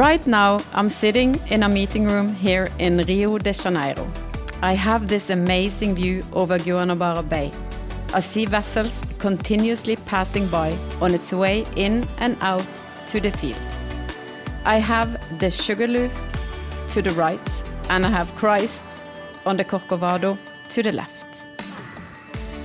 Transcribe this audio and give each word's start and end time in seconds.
Right 0.00 0.26
now, 0.26 0.60
I'm 0.72 0.88
sitting 0.88 1.38
in 1.50 1.62
a 1.62 1.68
meeting 1.68 2.06
room 2.06 2.34
here 2.34 2.70
in 2.78 3.04
Rio 3.06 3.36
de 3.36 3.52
Janeiro. 3.52 4.10
I 4.62 4.72
have 4.72 5.08
this 5.08 5.28
amazing 5.28 5.94
view 5.94 6.24
over 6.32 6.58
Guanabara 6.58 7.22
Bay. 7.28 7.52
I 8.14 8.20
see 8.20 8.46
vessels 8.46 9.02
continuously 9.18 9.96
passing 9.96 10.46
by 10.46 10.74
on 11.02 11.12
its 11.12 11.34
way 11.34 11.66
in 11.76 12.08
and 12.16 12.38
out 12.40 12.64
to 13.08 13.20
the 13.20 13.30
field. 13.30 13.60
I 14.64 14.78
have 14.78 15.20
the 15.38 15.50
Sugarloaf 15.50 16.14
to 16.94 17.02
the 17.02 17.10
right, 17.10 17.50
and 17.90 18.06
I 18.06 18.08
have 18.08 18.34
Christ 18.36 18.82
on 19.44 19.58
the 19.58 19.66
Corcovado 19.66 20.38
to 20.70 20.82
the 20.82 20.92
left. 20.92 21.44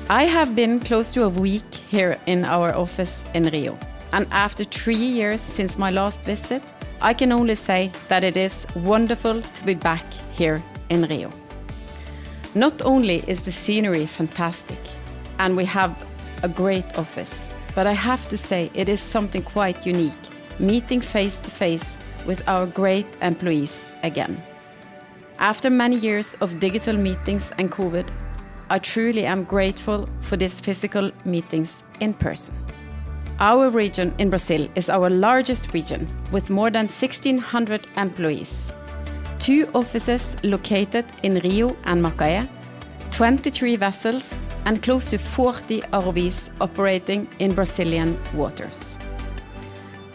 I 0.10 0.24
have 0.24 0.55
been 0.55 0.80
close 0.80 1.12
to 1.16 1.26
a 1.26 1.30
week 1.30 1.76
here 1.76 2.18
in 2.27 2.46
our 2.46 2.74
office 2.74 3.22
in 3.34 3.44
Rio, 3.49 3.77
and 4.13 4.26
after 4.32 4.63
three 4.63 4.96
years 4.96 5.41
since 5.41 5.77
my 5.77 5.91
last 5.91 6.22
visit, 6.22 6.63
I 7.02 7.13
can 7.13 7.31
only 7.31 7.55
say 7.55 7.91
that 8.08 8.23
it 8.23 8.38
is 8.38 8.66
wonderful 8.76 9.41
to 9.41 9.66
be 9.66 9.73
back 9.73 10.05
here 10.34 10.63
in 10.90 11.04
Rio. 11.04 11.31
Not 12.54 12.81
only 12.81 13.23
is 13.27 13.41
the 13.41 13.52
scenery 13.52 14.05
fantastic, 14.05 14.80
and 15.40 15.58
we 15.58 15.66
have 15.66 15.95
a 16.44 16.49
great 16.49 16.98
office, 16.98 17.45
but 17.76 17.85
I 17.85 17.94
have 17.94 18.27
to 18.30 18.38
say 18.38 18.71
it 18.73 18.88
is 18.88 19.02
something 19.02 19.44
quite 19.44 19.85
unique 19.85 20.13
meeting 20.59 21.02
face 21.02 21.35
to 21.38 21.52
face 21.52 21.98
with 22.26 22.48
our 22.48 22.66
great 22.66 23.07
employees 23.21 23.88
again. 24.04 24.41
After 25.40 25.70
many 25.70 25.98
years 25.98 26.35
of 26.40 26.59
digital 26.59 26.96
meetings 26.96 27.52
and 27.57 27.71
COVID, 27.71 28.07
I 28.70 28.80
truly 28.80 29.26
am 29.26 29.43
grateful 29.43 30.07
for 30.21 30.37
these 30.37 30.59
physical 30.59 31.12
meetings 31.26 31.84
in 31.99 32.13
person. 32.13 32.55
Our 33.40 33.70
region 33.70 34.16
in 34.18 34.30
Brazil 34.30 34.70
is 34.76 34.88
our 34.88 35.10
largest 35.10 35.74
region 35.74 36.08
with 36.32 36.50
more 36.50 36.72
than 36.72 36.88
1,600 36.88 37.86
employees. 37.98 38.72
Two 39.40 39.70
offices 39.76 40.38
located 40.44 41.04
in 41.22 41.40
Rio 41.40 41.76
and 41.84 42.02
Macaé, 42.02 42.48
23 43.12 43.76
vessels, 43.76 44.34
and 44.64 44.82
close 44.82 45.10
to 45.10 45.18
40 45.18 45.82
ROVs 45.82 46.50
operating 46.62 47.27
in 47.40 47.54
Brazilian 47.54 48.18
waters. 48.34 48.98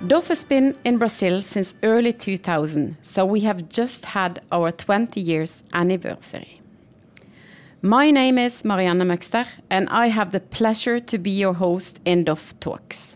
DOF 0.07 0.29
has 0.29 0.45
been 0.45 0.75
in 0.87 0.97
Brazil 0.97 1.43
since 1.43 1.75
early 1.83 2.15
2000, 2.15 2.97
so 3.03 3.27
we 3.27 3.41
have 3.41 3.69
just 3.69 4.07
had 4.07 4.41
our 4.51 4.73
20 4.73 5.21
years 5.21 5.62
anniversary. 5.75 6.62
My 7.83 8.11
name 8.11 8.39
is 8.39 8.65
Marianne 8.65 8.99
Møgster, 8.99 9.47
and 9.69 9.91
I 9.91 10.09
have 10.09 10.33
the 10.33 10.41
pleasure 10.41 11.01
to 11.01 11.19
be 11.19 11.31
your 11.31 11.53
host 11.53 12.01
in 12.07 12.25
DOF 12.25 12.59
Talks. 12.61 13.09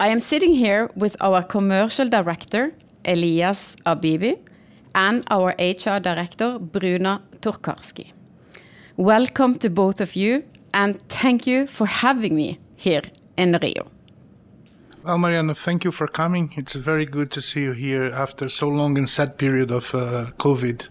I 0.00 0.08
am 0.10 0.20
sitting 0.20 0.54
here 0.54 0.90
with 0.94 1.16
our 1.20 1.42
commercial 1.42 2.08
director, 2.08 2.72
Elias 3.04 3.74
Abibe, 3.84 4.38
and 4.94 5.24
our 5.28 5.56
HR 5.58 5.98
director, 5.98 6.60
Bruna 6.60 7.20
Tokarski. 7.40 8.12
Welcome 8.96 9.58
to 9.58 9.68
both 9.68 10.00
of 10.00 10.14
you, 10.14 10.44
and 10.72 11.02
thank 11.08 11.48
you 11.48 11.66
for 11.66 11.86
having 11.86 12.36
me 12.36 12.60
here 12.76 13.02
in 13.36 13.58
Rio. 13.60 13.90
Well, 15.02 15.18
Mariana, 15.18 15.56
thank 15.56 15.82
you 15.82 15.90
for 15.90 16.06
coming. 16.06 16.52
It's 16.56 16.76
very 16.76 17.04
good 17.04 17.32
to 17.32 17.40
see 17.40 17.62
you 17.62 17.72
here 17.72 18.04
after 18.04 18.48
so 18.48 18.68
long 18.68 18.96
and 18.98 19.10
sad 19.10 19.36
period 19.36 19.72
of 19.72 19.92
uh, 19.96 20.26
COVID. 20.38 20.88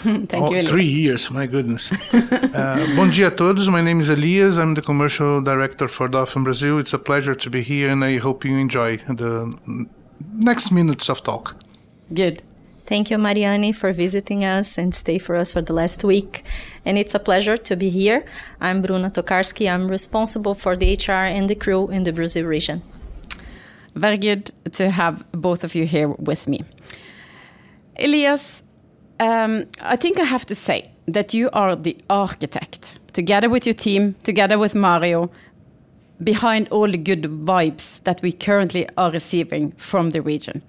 Thank 0.28 0.32
Oh, 0.34 0.50
you, 0.50 0.56
Elias. 0.56 0.70
Three 0.70 0.84
years, 0.84 1.30
my 1.30 1.46
goodness. 1.46 1.92
uh, 2.12 2.86
bom 2.96 3.10
dia 3.10 3.28
a 3.28 3.30
todos. 3.30 3.68
My 3.68 3.82
name 3.82 4.00
is 4.00 4.08
Elias. 4.08 4.56
I'm 4.56 4.74
the 4.74 4.82
commercial 4.82 5.42
director 5.42 5.88
for 5.88 6.08
DOF 6.08 6.36
in 6.36 6.44
Brazil. 6.44 6.78
It's 6.78 6.94
a 6.94 6.98
pleasure 6.98 7.34
to 7.34 7.50
be 7.50 7.62
here, 7.62 7.90
and 7.90 8.02
I 8.04 8.18
hope 8.18 8.44
you 8.44 8.56
enjoy 8.56 8.96
the 9.08 9.52
next 10.44 10.70
minutes 10.70 11.10
of 11.10 11.22
talk. 11.22 11.54
Good. 12.14 12.42
Thank 12.86 13.10
you, 13.10 13.18
Mariani, 13.18 13.72
for 13.72 13.92
visiting 13.92 14.42
us 14.44 14.78
and 14.78 14.94
stay 14.94 15.18
for 15.18 15.36
us 15.36 15.52
for 15.52 15.60
the 15.62 15.72
last 15.72 16.02
week. 16.02 16.44
And 16.84 16.98
it's 16.98 17.14
a 17.14 17.20
pleasure 17.20 17.56
to 17.56 17.76
be 17.76 17.88
here. 17.90 18.24
I'm 18.60 18.82
Bruna 18.82 19.10
Tokarski. 19.10 19.70
I'm 19.70 19.86
responsible 19.86 20.54
for 20.54 20.76
the 20.76 20.94
HR 20.98 21.28
and 21.36 21.48
the 21.48 21.54
crew 21.54 21.88
in 21.90 22.02
the 22.02 22.12
Brazil 22.12 22.46
region. 22.46 22.82
Very 23.94 24.18
good 24.18 24.50
to 24.72 24.90
have 24.90 25.24
both 25.32 25.62
of 25.62 25.74
you 25.74 25.84
here 25.86 26.08
with 26.08 26.48
me. 26.48 26.64
Elias, 27.96 28.62
um, 29.20 29.66
I 29.80 29.96
think 29.96 30.18
I 30.18 30.24
have 30.24 30.46
to 30.46 30.54
say 30.54 30.90
that 31.06 31.34
you 31.34 31.50
are 31.52 31.76
the 31.76 31.96
architect, 32.08 32.98
together 33.12 33.48
with 33.48 33.66
your 33.66 33.74
team, 33.74 34.14
together 34.22 34.58
with 34.58 34.74
Mario, 34.74 35.30
behind 36.22 36.68
all 36.68 36.90
the 36.90 36.98
good 36.98 37.22
vibes 37.22 38.02
that 38.04 38.20
we 38.22 38.32
currently 38.32 38.88
are 38.96 39.10
receiving 39.10 39.72
from 39.72 40.10
the 40.10 40.22
region. 40.22 40.62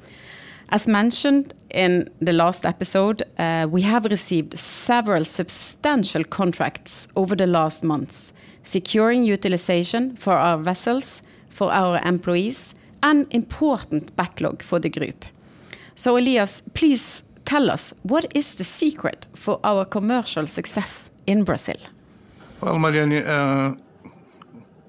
As 0.69 0.87
mentioned 0.87 1.53
in 1.69 2.09
the 2.21 2.31
last 2.31 2.65
episode, 2.65 3.23
uh, 3.37 3.67
we 3.69 3.81
have 3.81 4.05
received 4.05 4.57
several 4.57 5.25
substantial 5.25 6.23
contracts 6.23 7.07
over 7.15 7.35
the 7.35 7.47
last 7.47 7.83
months, 7.83 8.33
securing 8.63 9.23
utilization 9.23 10.15
for 10.15 10.33
our 10.33 10.57
vessels, 10.57 11.21
for 11.49 11.71
our 11.71 11.99
employees, 12.05 12.73
and 13.03 13.27
important 13.31 14.15
backlog 14.15 14.61
for 14.61 14.79
the 14.79 14.89
group. 14.89 15.25
So, 15.95 16.17
Elias, 16.17 16.61
please 16.73 17.23
tell 17.45 17.69
us 17.69 17.93
what 18.03 18.25
is 18.35 18.55
the 18.55 18.63
secret 18.63 19.25
for 19.33 19.59
our 19.63 19.85
commercial 19.85 20.47
success 20.47 21.09
in 21.25 21.43
Brazil? 21.43 21.77
Well, 22.61 22.77
Marianne, 22.79 23.13
uh, 23.13 23.75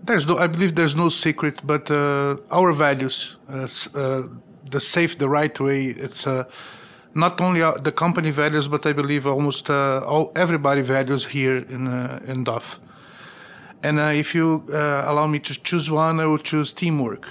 there's 0.05 0.27
no, 0.27 0.37
I 0.37 0.47
believe 0.47 0.75
there's 0.75 0.97
no 0.97 1.09
secret, 1.09 1.61
but 1.65 1.91
uh, 1.91 2.37
our 2.51 2.73
values, 2.73 3.37
uh, 3.49 3.67
uh, 3.95 4.23
the 4.71 4.81
safe, 4.81 5.19
the 5.19 5.29
right 5.29 5.59
way. 5.61 5.87
It's 5.87 6.27
uh, 6.27 6.45
not 7.15 7.41
only 7.41 7.61
the 7.81 7.93
company 7.93 8.31
values, 8.31 8.69
but 8.69 8.87
I 8.87 8.93
believe 8.93 9.27
almost 9.27 9.71
uh, 9.71 10.03
all 10.07 10.33
everybody 10.34 10.83
values 10.83 11.25
here 11.27 11.59
in 11.59 11.87
uh, 11.87 12.21
in 12.27 12.45
DOF. 12.45 12.81
And 13.83 13.99
uh, 13.99 14.13
if 14.15 14.34
you 14.34 14.65
uh, 14.73 15.05
allow 15.07 15.27
me 15.27 15.39
to 15.41 15.55
choose 15.63 15.91
one, 15.91 16.21
I 16.21 16.27
will 16.27 16.39
choose 16.39 16.73
teamwork. 16.73 17.27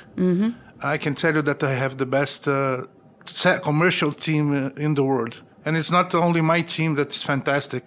I 0.84 0.98
can 0.98 1.16
tell 1.16 1.34
you 1.36 1.42
that 1.44 1.64
I 1.64 1.74
have 1.76 1.98
the 1.98 2.06
best 2.06 2.48
uh, 2.48 2.86
commercial 3.64 4.12
team 4.12 4.72
in 4.78 4.96
the 4.96 5.04
world, 5.04 5.42
and 5.66 5.78
it's 5.78 5.92
not 5.92 6.14
only 6.16 6.42
my 6.42 6.62
team 6.62 6.96
that's 6.96 7.24
fantastic. 7.24 7.84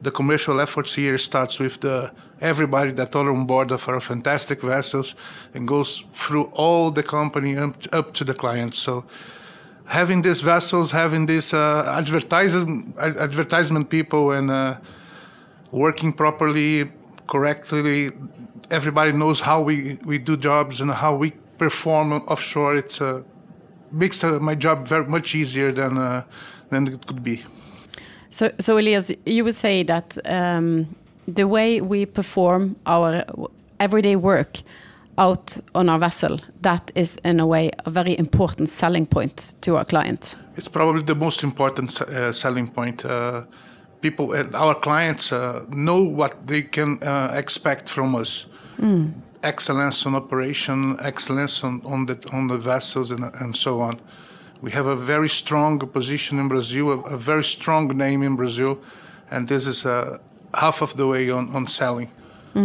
The 0.00 0.10
commercial 0.10 0.60
efforts 0.60 0.94
here 0.94 1.18
starts 1.18 1.58
with 1.58 1.80
the 1.80 2.12
everybody 2.40 2.92
that 2.92 3.16
are 3.16 3.30
on 3.30 3.46
board 3.46 3.72
of 3.72 3.88
our 3.88 4.00
fantastic 4.00 4.62
vessels 4.62 5.16
and 5.54 5.66
goes 5.66 6.04
through 6.12 6.44
all 6.52 6.92
the 6.92 7.02
company 7.02 7.56
up, 7.56 8.14
to 8.14 8.24
the 8.24 8.34
clients. 8.34 8.78
So 8.78 9.04
having 9.86 10.22
these 10.22 10.40
vessels, 10.40 10.92
having 10.92 11.26
these 11.26 11.52
uh, 11.52 11.84
advertising 11.98 12.94
advertisement 12.98 13.90
people, 13.90 14.30
and 14.30 14.50
uh, 14.50 14.76
working 15.72 16.12
properly, 16.12 16.90
correctly. 17.26 18.10
Everybody 18.70 19.12
knows 19.12 19.40
how 19.40 19.62
we, 19.62 19.98
we 20.04 20.18
do 20.18 20.36
jobs 20.36 20.80
and 20.80 20.90
how 20.90 21.14
we 21.14 21.32
perform 21.58 22.12
offshore. 22.12 22.76
It's 22.76 23.00
uh, 23.00 23.22
makes 23.92 24.24
uh, 24.24 24.38
my 24.40 24.54
job 24.54 24.88
very 24.88 25.06
much 25.06 25.34
easier 25.34 25.72
than 25.72 25.98
uh, 25.98 26.22
than 26.70 26.88
it 26.88 27.06
could 27.06 27.22
be. 27.22 27.42
So, 28.30 28.50
so 28.58 28.78
Elias, 28.78 29.10
you 29.24 29.44
would 29.44 29.54
say 29.54 29.82
that 29.84 30.18
um, 30.26 30.86
the 31.26 31.46
way 31.46 31.80
we 31.80 32.06
perform 32.06 32.76
our 32.86 33.24
everyday 33.80 34.16
work 34.16 34.60
out 35.16 35.58
on 35.74 35.88
our 35.88 35.98
vessel, 35.98 36.38
that 36.62 36.90
is 36.94 37.16
in 37.24 37.40
a 37.40 37.46
way 37.46 37.70
a 37.86 37.90
very 37.90 38.18
important 38.18 38.68
selling 38.68 39.06
point 39.06 39.54
to 39.62 39.76
our 39.76 39.84
clients. 39.84 40.36
It's 40.56 40.68
probably 40.68 41.02
the 41.02 41.14
most 41.14 41.42
important 41.42 42.00
uh, 42.00 42.32
selling 42.32 42.68
point. 42.68 43.04
Uh, 43.04 43.42
people, 44.00 44.32
uh, 44.32 44.44
our 44.54 44.74
clients, 44.74 45.32
uh, 45.32 45.64
know 45.68 46.02
what 46.02 46.46
they 46.46 46.62
can 46.62 47.02
uh, 47.02 47.32
expect 47.34 47.88
from 47.88 48.14
us. 48.14 48.46
Excellence 49.42 50.04
on 50.06 50.14
operation, 50.14 50.96
excellence 51.00 51.62
on, 51.64 51.80
on 51.84 52.06
the 52.06 52.16
on 52.32 52.48
the 52.48 52.58
vessels, 52.58 53.10
and, 53.10 53.24
and 53.40 53.56
so 53.56 53.80
on. 53.80 54.00
We 54.60 54.72
have 54.72 54.86
a 54.86 54.96
very 54.96 55.28
strong 55.28 55.78
position 55.78 56.40
in 56.40 56.48
Brazil, 56.48 56.90
a, 56.90 56.98
a 57.14 57.16
very 57.16 57.44
strong 57.44 57.88
name 57.96 58.22
in 58.24 58.36
Brazil, 58.36 58.78
and 59.30 59.46
this 59.46 59.66
is 59.66 59.86
uh, 59.86 60.18
half 60.54 60.82
of 60.82 60.96
the 60.96 61.06
way 61.06 61.30
on, 61.30 61.54
on 61.54 61.66
selling. 61.68 62.10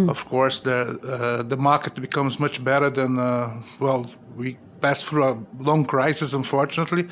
Of 0.10 0.28
course, 0.28 0.62
the 0.62 1.00
uh, 1.04 1.44
the 1.44 1.58
market 1.58 1.94
becomes 2.02 2.40
much 2.40 2.64
better 2.64 2.90
than 2.90 3.20
uh, 3.20 3.62
well. 3.80 4.10
We 4.36 4.58
passed 4.82 5.06
through 5.06 5.24
a 5.26 5.38
long 5.60 5.86
crisis, 5.86 6.34
unfortunately, 6.34 7.08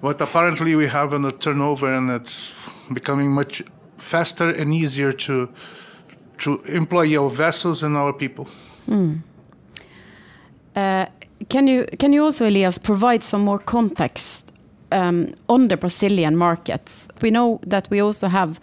but 0.00 0.20
apparently 0.20 0.74
we 0.74 0.86
have 0.86 1.12
a 1.12 1.32
turnover, 1.32 1.92
and 1.92 2.10
it's 2.10 2.54
becoming 2.90 3.30
much 3.30 3.62
faster 3.98 4.48
and 4.50 4.72
easier 4.72 5.12
to 5.12 5.48
to 6.38 6.62
employ 6.62 7.14
our 7.18 7.28
vessels 7.28 7.82
and 7.82 7.96
our 7.96 8.12
people. 8.14 8.46
Uh, 10.76 11.06
can 11.48 12.12
you 12.12 12.24
also, 12.24 12.46
Elias, 12.46 12.78
provide 12.78 13.22
some 13.22 13.42
more 13.42 13.58
context 13.58 14.44
um, 14.92 15.34
on 15.48 15.68
the 15.68 15.76
Brazilian 15.76 16.36
markets? 16.36 17.08
We 17.22 17.30
know 17.30 17.60
that 17.66 17.88
we 17.90 18.00
also 18.00 18.28
have 18.28 18.60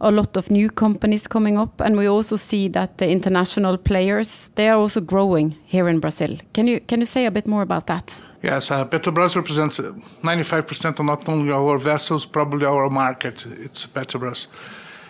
a 0.00 0.10
lot 0.10 0.36
of 0.36 0.50
new 0.50 0.70
companies 0.70 1.26
coming 1.26 1.58
up, 1.58 1.80
and 1.80 1.96
we 1.96 2.06
also 2.06 2.36
see 2.36 2.68
that 2.68 2.98
the 2.98 3.08
international 3.08 3.78
players 3.78 4.50
they 4.54 4.68
are 4.68 4.78
also 4.78 5.00
growing 5.00 5.56
here 5.64 5.88
in 5.88 6.00
Brazil. 6.00 6.38
Can 6.52 6.68
you 6.68 6.80
can 6.80 7.00
you 7.00 7.06
say 7.06 7.26
a 7.26 7.30
bit 7.30 7.46
more 7.46 7.62
about 7.62 7.86
that? 7.86 8.22
Yes, 8.42 8.70
uh, 8.70 8.84
Petrobras 8.84 9.36
represents 9.36 9.80
95% 10.22 10.98
of 10.98 11.06
not 11.06 11.28
only 11.28 11.50
our 11.50 11.78
vessels, 11.78 12.26
probably 12.26 12.66
our 12.66 12.90
market. 12.90 13.46
It's 13.46 13.86
Petrobras. 13.86 14.48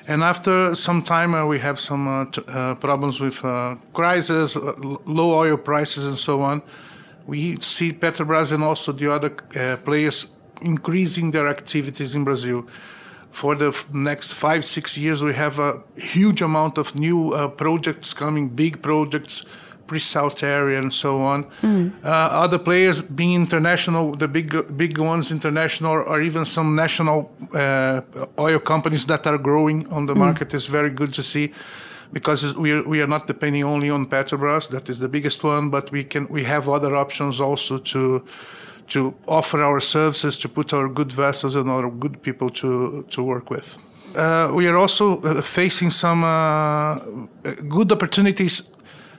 And 0.06 0.22
after 0.22 0.74
some 0.74 1.02
time, 1.02 1.34
uh, 1.34 1.46
we 1.46 1.58
have 1.60 1.80
some 1.80 2.06
uh, 2.06 2.24
t- 2.26 2.42
uh, 2.46 2.74
problems 2.74 3.20
with 3.20 3.42
crisis, 3.94 4.54
uh, 4.54 4.74
low 5.06 5.32
oil 5.32 5.56
prices, 5.56 6.06
and 6.06 6.18
so 6.18 6.42
on. 6.42 6.62
We 7.26 7.58
see 7.60 7.92
Petrobras 7.92 8.52
and 8.52 8.62
also 8.62 8.92
the 8.92 9.10
other 9.10 9.34
uh, 9.56 9.76
players 9.78 10.26
increasing 10.60 11.30
their 11.30 11.48
activities 11.48 12.14
in 12.14 12.24
Brazil. 12.24 12.66
For 13.30 13.54
the 13.54 13.68
f- 13.68 13.86
next 13.92 14.34
five, 14.34 14.64
six 14.64 14.98
years, 14.98 15.22
we 15.22 15.32
have 15.34 15.58
a 15.58 15.82
huge 15.96 16.42
amount 16.42 16.76
of 16.76 16.94
new 16.94 17.32
uh, 17.32 17.48
projects 17.48 18.12
coming, 18.12 18.48
big 18.50 18.82
projects, 18.82 19.46
pre-salt 19.86 20.42
area, 20.42 20.78
and 20.78 20.92
so 20.92 21.22
on. 21.22 21.44
Uh, 22.04 22.44
other 22.44 22.58
players, 22.58 23.02
being 23.02 23.34
international, 23.34 24.16
the 24.16 24.28
big 24.28 24.76
big 24.76 24.98
ones, 24.98 25.30
international, 25.30 25.92
or 25.92 26.22
even 26.22 26.44
some 26.44 26.74
national 26.74 27.30
uh, 27.54 28.00
oil 28.38 28.58
companies 28.58 29.06
that 29.06 29.26
are 29.26 29.38
growing 29.38 29.86
on 29.92 30.06
the 30.06 30.14
market, 30.14 30.54
is 30.54 30.66
very 30.66 30.90
good 30.90 31.12
to 31.14 31.22
see. 31.22 31.52
Because 32.12 32.56
we 32.56 32.70
are, 32.72 32.82
we 32.82 33.00
are 33.02 33.08
not 33.08 33.26
depending 33.26 33.64
only 33.64 33.90
on 33.90 34.06
Petrobras, 34.06 34.68
that 34.68 34.88
is 34.88 34.98
the 34.98 35.08
biggest 35.08 35.42
one, 35.42 35.70
but 35.70 35.90
we 35.90 36.04
can 36.04 36.26
we 36.28 36.44
have 36.44 36.68
other 36.68 36.94
options 36.94 37.40
also 37.40 37.78
to 37.78 38.22
to 38.86 39.14
offer 39.26 39.62
our 39.62 39.80
services, 39.80 40.38
to 40.38 40.48
put 40.48 40.72
our 40.72 40.88
good 40.88 41.10
vessels 41.12 41.56
and 41.56 41.68
our 41.68 41.90
good 41.90 42.22
people 42.22 42.50
to 42.50 43.04
to 43.10 43.22
work 43.22 43.50
with. 43.50 43.78
Uh, 44.16 44.52
we 44.54 44.68
are 44.68 44.76
also 44.76 45.20
uh, 45.22 45.40
facing 45.40 45.90
some 45.90 46.22
uh, 46.22 46.98
good 47.68 47.90
opportunities 47.90 48.62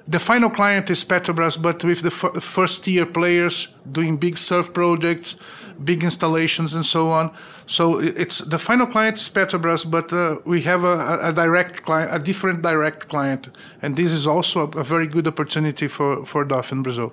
the 0.07 0.19
final 0.19 0.49
client 0.49 0.89
is 0.89 1.03
Petrobras, 1.03 1.57
but 1.61 1.83
with 1.83 2.01
the 2.01 2.11
f- 2.11 2.43
first 2.43 2.83
tier 2.83 3.05
players 3.05 3.69
doing 3.91 4.17
big 4.17 4.37
surf 4.37 4.71
projects, 4.73 5.35
big 5.83 6.03
installations, 6.03 6.75
and 6.75 6.85
so 6.85 7.09
on. 7.09 7.29
So 7.65 7.99
it's 7.99 8.37
the 8.39 8.59
final 8.59 8.85
client 8.87 9.17
is 9.17 9.29
Petrobras, 9.29 9.83
but 9.89 10.13
uh, 10.13 10.37
we 10.45 10.61
have 10.61 10.83
a, 10.83 11.19
a- 11.29 11.33
direct 11.33 11.81
client, 11.83 12.11
a 12.13 12.19
different 12.19 12.61
direct 12.61 13.07
client, 13.09 13.49
and 13.81 13.95
this 13.95 14.11
is 14.11 14.27
also 14.27 14.59
a, 14.67 14.79
a 14.79 14.83
very 14.83 15.07
good 15.07 15.27
opportunity 15.27 15.87
for 15.87 16.25
for 16.25 16.45
DOF 16.45 16.71
in 16.71 16.83
Brazil. 16.83 17.11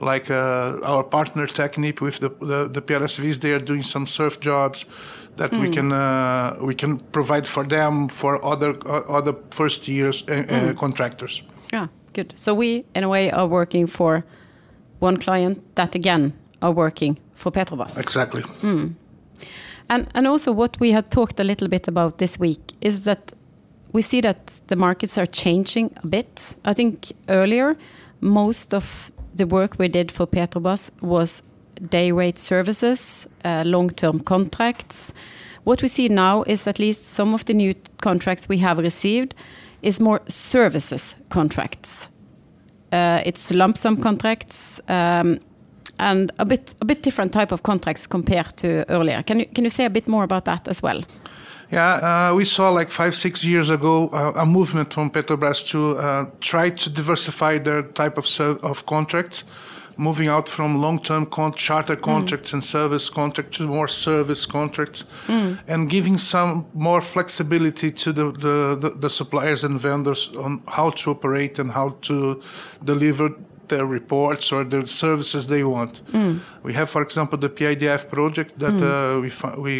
Like 0.00 0.30
uh, 0.30 0.80
our 0.84 1.04
partner 1.04 1.46
Technip 1.46 2.00
with 2.00 2.18
the, 2.18 2.30
the 2.40 2.68
the 2.68 2.80
PLSVs, 2.82 3.38
they 3.40 3.52
are 3.52 3.60
doing 3.64 3.84
some 3.84 4.06
surf 4.06 4.40
jobs 4.40 4.86
that 5.36 5.52
we 5.52 5.68
can 5.70 5.92
uh, 5.92 6.56
we 6.66 6.74
can 6.74 6.98
provide 7.12 7.46
for 7.46 7.64
them 7.64 8.08
for 8.08 8.42
other 8.44 8.70
uh, 8.86 9.18
other 9.18 9.34
first 9.50 9.86
years 9.86 10.24
uh, 10.28 10.74
contractors. 10.76 11.42
Yeah, 11.72 11.86
good. 12.12 12.32
So 12.36 12.54
we, 12.54 12.84
in 12.94 13.04
a 13.04 13.08
way, 13.08 13.30
are 13.30 13.46
working 13.46 13.86
for 13.86 14.24
one 15.00 15.16
client 15.16 15.58
that 15.74 15.94
again 15.94 16.32
are 16.60 16.72
working 16.72 17.18
for 17.34 17.50
Petrobras. 17.50 17.98
Exactly. 17.98 18.42
And 19.88 20.06
and 20.14 20.26
also 20.26 20.52
what 20.52 20.78
we 20.80 20.92
had 20.92 21.10
talked 21.10 21.40
a 21.40 21.44
little 21.44 21.68
bit 21.68 21.88
about 21.88 22.18
this 22.18 22.38
week 22.38 22.60
is 22.80 23.04
that 23.04 23.32
we 23.92 24.02
see 24.02 24.20
that 24.22 24.60
the 24.68 24.76
markets 24.76 25.18
are 25.18 25.26
changing 25.26 25.90
a 26.02 26.06
bit. 26.06 26.56
I 26.64 26.72
think 26.72 27.12
earlier 27.28 27.76
most 28.20 28.74
of 28.74 29.12
the 29.34 29.46
work 29.46 29.78
we 29.78 29.88
did 29.88 30.12
for 30.12 30.26
Petrobras 30.26 30.90
was 31.00 31.42
day 31.90 32.12
rate 32.12 32.38
services, 32.38 33.28
uh, 33.44 33.64
long-term 33.66 34.20
contracts. 34.20 35.12
What 35.64 35.82
we 35.82 35.88
see 35.88 36.08
now 36.08 36.42
is 36.42 36.66
at 36.66 36.78
least 36.78 37.06
some 37.14 37.34
of 37.34 37.44
the 37.44 37.54
new 37.54 37.74
contracts 38.00 38.48
we 38.48 38.58
have 38.58 38.78
received 38.78 39.34
is 39.82 40.00
more 40.00 40.20
services 40.28 41.14
contracts. 41.28 42.08
Uh, 42.92 43.22
it's 43.24 43.50
lump 43.50 43.76
sum 43.76 43.96
contracts 43.96 44.80
um, 44.88 45.38
and 45.98 46.30
a 46.38 46.44
bit 46.44 47.02
different 47.02 47.32
type 47.32 47.52
of 47.52 47.62
contracts 47.62 48.06
compared 48.06 48.56
to 48.56 48.84
earlier. 48.90 49.22
Can 49.22 49.64
you 49.64 49.70
say 49.70 49.84
a 49.84 49.90
bit 49.90 50.08
more 50.08 50.24
about 50.24 50.44
that 50.44 50.68
as 50.68 50.82
well? 50.82 51.02
Yeah, 51.70 52.28
uh, 52.30 52.34
we 52.34 52.44
saw 52.44 52.68
like 52.68 52.90
five, 52.90 53.14
six 53.14 53.44
years 53.44 53.70
ago 53.70 54.08
uh, 54.08 54.32
a 54.36 54.44
movement 54.44 54.92
from 54.92 55.10
Petrobras 55.10 55.64
to 55.68 56.30
try 56.40 56.70
to 56.70 56.90
diversify 56.90 57.58
their 57.58 57.82
type 57.82 58.18
of 58.18 58.26
of 58.62 58.84
contracts, 58.84 59.44
moving 60.08 60.28
out 60.28 60.48
from 60.48 60.68
long-term 60.86 61.24
con- 61.26 61.54
charter 61.66 61.96
contracts 61.96 62.52
and 62.54 62.62
service 62.62 63.06
contracts 63.20 63.56
to 63.58 63.66
more 63.66 63.88
service 63.88 64.44
contracts, 64.46 65.04
and 65.72 65.80
giving 65.96 66.18
some 66.18 66.50
more 66.74 67.00
flexibility 67.00 67.90
to 68.02 68.12
the, 68.12 68.26
the, 68.32 68.56
the, 68.82 68.90
the 69.04 69.10
suppliers 69.10 69.64
and 69.64 69.80
vendors 69.80 70.30
on 70.44 70.52
how 70.76 70.90
to 70.90 71.10
operate 71.10 71.58
and 71.60 71.70
how 71.70 71.88
to 72.08 72.40
deliver 72.84 73.26
their 73.68 73.86
reports 73.86 74.52
or 74.52 74.64
the 74.64 74.86
services 74.86 75.46
they 75.46 75.64
want. 75.64 76.02
We 76.62 76.72
have, 76.74 76.88
for 76.90 77.02
example, 77.02 77.38
the 77.38 77.48
PIDF 77.48 78.02
project 78.08 78.58
that 78.58 78.76
uh, 78.82 79.20
we 79.22 79.30
we 79.66 79.74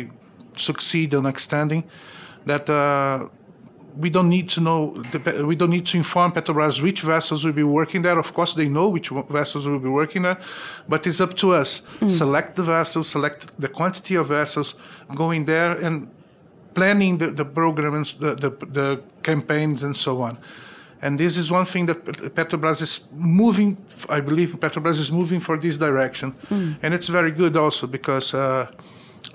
succeed 0.56 1.14
in 1.14 1.26
extending. 1.26 1.82
That 2.46 2.68
uh, 2.70 3.28
we 3.96 4.10
don't 4.10 4.28
need 4.28 4.48
to 4.50 4.60
know, 4.60 5.02
the, 5.12 5.44
we 5.46 5.56
don't 5.56 5.70
need 5.70 5.86
to 5.86 5.96
inform 5.98 6.32
Petrobras 6.32 6.80
which 6.80 7.02
vessels 7.02 7.44
will 7.44 7.52
be 7.52 7.62
working 7.62 8.02
there. 8.02 8.18
Of 8.18 8.32
course, 8.34 8.54
they 8.54 8.68
know 8.68 8.88
which 8.88 9.10
vessels 9.28 9.66
will 9.66 9.78
be 9.78 9.88
working 9.88 10.22
there, 10.22 10.38
but 10.88 11.06
it's 11.06 11.20
up 11.20 11.34
to 11.36 11.52
us. 11.52 11.82
Select 12.08 12.56
the 12.56 12.62
vessels, 12.62 13.08
select 13.08 13.50
the 13.58 13.68
quantity 13.68 14.14
of 14.14 14.28
vessels 14.28 14.74
going 15.14 15.44
there, 15.44 15.72
and 15.72 16.08
planning 16.74 17.18
the, 17.18 17.30
the 17.30 17.44
programs, 17.44 18.14
the, 18.14 18.34
the, 18.34 18.50
the 18.66 19.02
campaigns, 19.22 19.82
and 19.82 19.96
so 19.96 20.22
on. 20.22 20.38
And 21.02 21.18
this 21.18 21.36
is 21.36 21.50
one 21.50 21.64
thing 21.64 21.86
that 21.86 22.04
Petrobras 22.34 22.80
is 22.80 23.00
moving. 23.12 23.76
I 24.08 24.20
believe 24.20 24.58
Petrobras 24.60 24.98
is 25.00 25.10
moving 25.10 25.40
for 25.40 25.56
this 25.58 25.76
direction, 25.76 26.34
and 26.82 26.94
it's 26.94 27.08
very 27.08 27.32
good 27.32 27.56
also 27.56 27.86
because, 27.86 28.32
uh, 28.34 28.68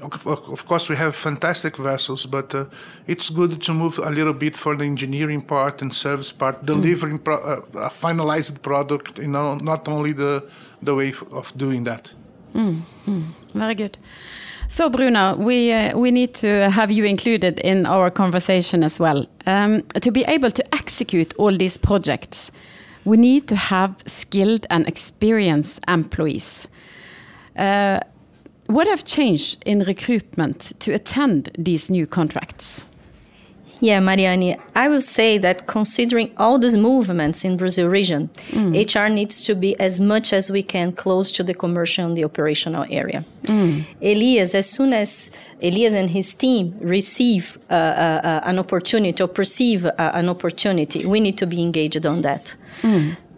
of, 0.01 0.65
course, 0.67 0.89
we 0.89 0.95
have 0.95 1.15
fantastic 1.15 1.77
vessels, 1.77 2.25
but 2.25 2.53
uh, 2.53 2.65
it's 3.07 3.29
good 3.29 3.61
to 3.61 3.73
move 3.73 3.99
a 3.99 4.09
little 4.09 4.33
bit 4.33 4.57
for 4.57 4.75
the 4.75 4.83
engineering 4.83 5.41
part 5.41 5.81
and 5.81 5.93
service 5.93 6.31
part, 6.31 6.65
delivering 6.65 7.19
pro- 7.19 7.37
uh, 7.37 7.61
a 7.73 7.89
finalized 7.89 8.61
product. 8.61 9.17
You 9.17 9.27
know, 9.27 9.55
not 9.55 9.87
only 9.87 10.13
the 10.13 10.43
the 10.81 10.95
way 10.95 11.09
f- 11.09 11.23
of 11.31 11.51
doing 11.57 11.85
that. 11.85 12.13
Very 13.53 13.75
good. 13.75 13.97
So, 14.69 14.89
Bruna, 14.89 15.35
we 15.37 15.71
uh, 15.71 15.97
we 15.97 16.11
need 16.11 16.33
to 16.35 16.69
have 16.69 16.91
you 16.91 17.05
included 17.05 17.59
in 17.59 17.85
our 17.85 18.11
conversation 18.11 18.83
as 18.83 18.99
well. 18.99 19.25
Um, 19.45 19.81
to 20.01 20.11
be 20.11 20.23
able 20.27 20.51
to 20.51 20.75
execute 20.75 21.33
all 21.37 21.55
these 21.55 21.77
projects, 21.77 22.51
we 23.05 23.17
need 23.17 23.47
to 23.47 23.55
have 23.55 23.95
skilled 24.05 24.65
and 24.69 24.87
experienced 24.87 25.79
employees. 25.87 26.67
Uh, 27.57 27.99
what 28.67 28.87
have 28.87 29.03
changed 29.03 29.63
in 29.65 29.79
recruitment 29.79 30.73
to 30.79 30.93
attend 30.93 31.51
these 31.57 31.89
new 31.89 32.05
contracts? 32.05 32.85
Yeah, 33.79 33.99
Mariani, 33.99 34.57
I 34.75 34.87
will 34.87 35.01
say 35.01 35.37
that 35.37 35.67
considering 35.67 36.31
all 36.37 36.57
these 36.57 36.75
movements 36.75 37.45
in 37.45 37.57
Brazil 37.57 37.87
region, 37.87 38.29
HR 38.73 39.07
needs 39.07 39.41
to 39.43 39.55
be 39.55 39.79
as 39.79 40.01
much 40.01 40.33
as 40.33 40.49
we 40.49 40.63
can 40.63 40.91
close 40.91 41.31
to 41.33 41.43
the 41.43 41.53
commercial 41.53 42.05
and 42.05 42.17
the 42.17 42.23
operational 42.23 42.85
area. 42.89 43.23
Elias, 44.01 44.55
as 44.55 44.69
soon 44.69 44.93
as 44.93 45.29
Elias 45.61 45.93
and 45.93 46.09
his 46.09 46.33
team 46.33 46.75
receive 46.81 47.57
uh, 47.69 47.73
uh, 47.73 48.21
uh, 48.23 48.41
an 48.45 48.57
opportunity 48.57 49.21
or 49.21 49.27
perceive 49.27 49.85
uh, 49.85 49.91
an 49.97 50.27
opportunity, 50.27 51.05
we 51.05 51.19
need 51.19 51.37
to 51.37 51.45
be 51.45 51.61
engaged 51.61 52.05
on 52.05 52.21
that. 52.21 52.55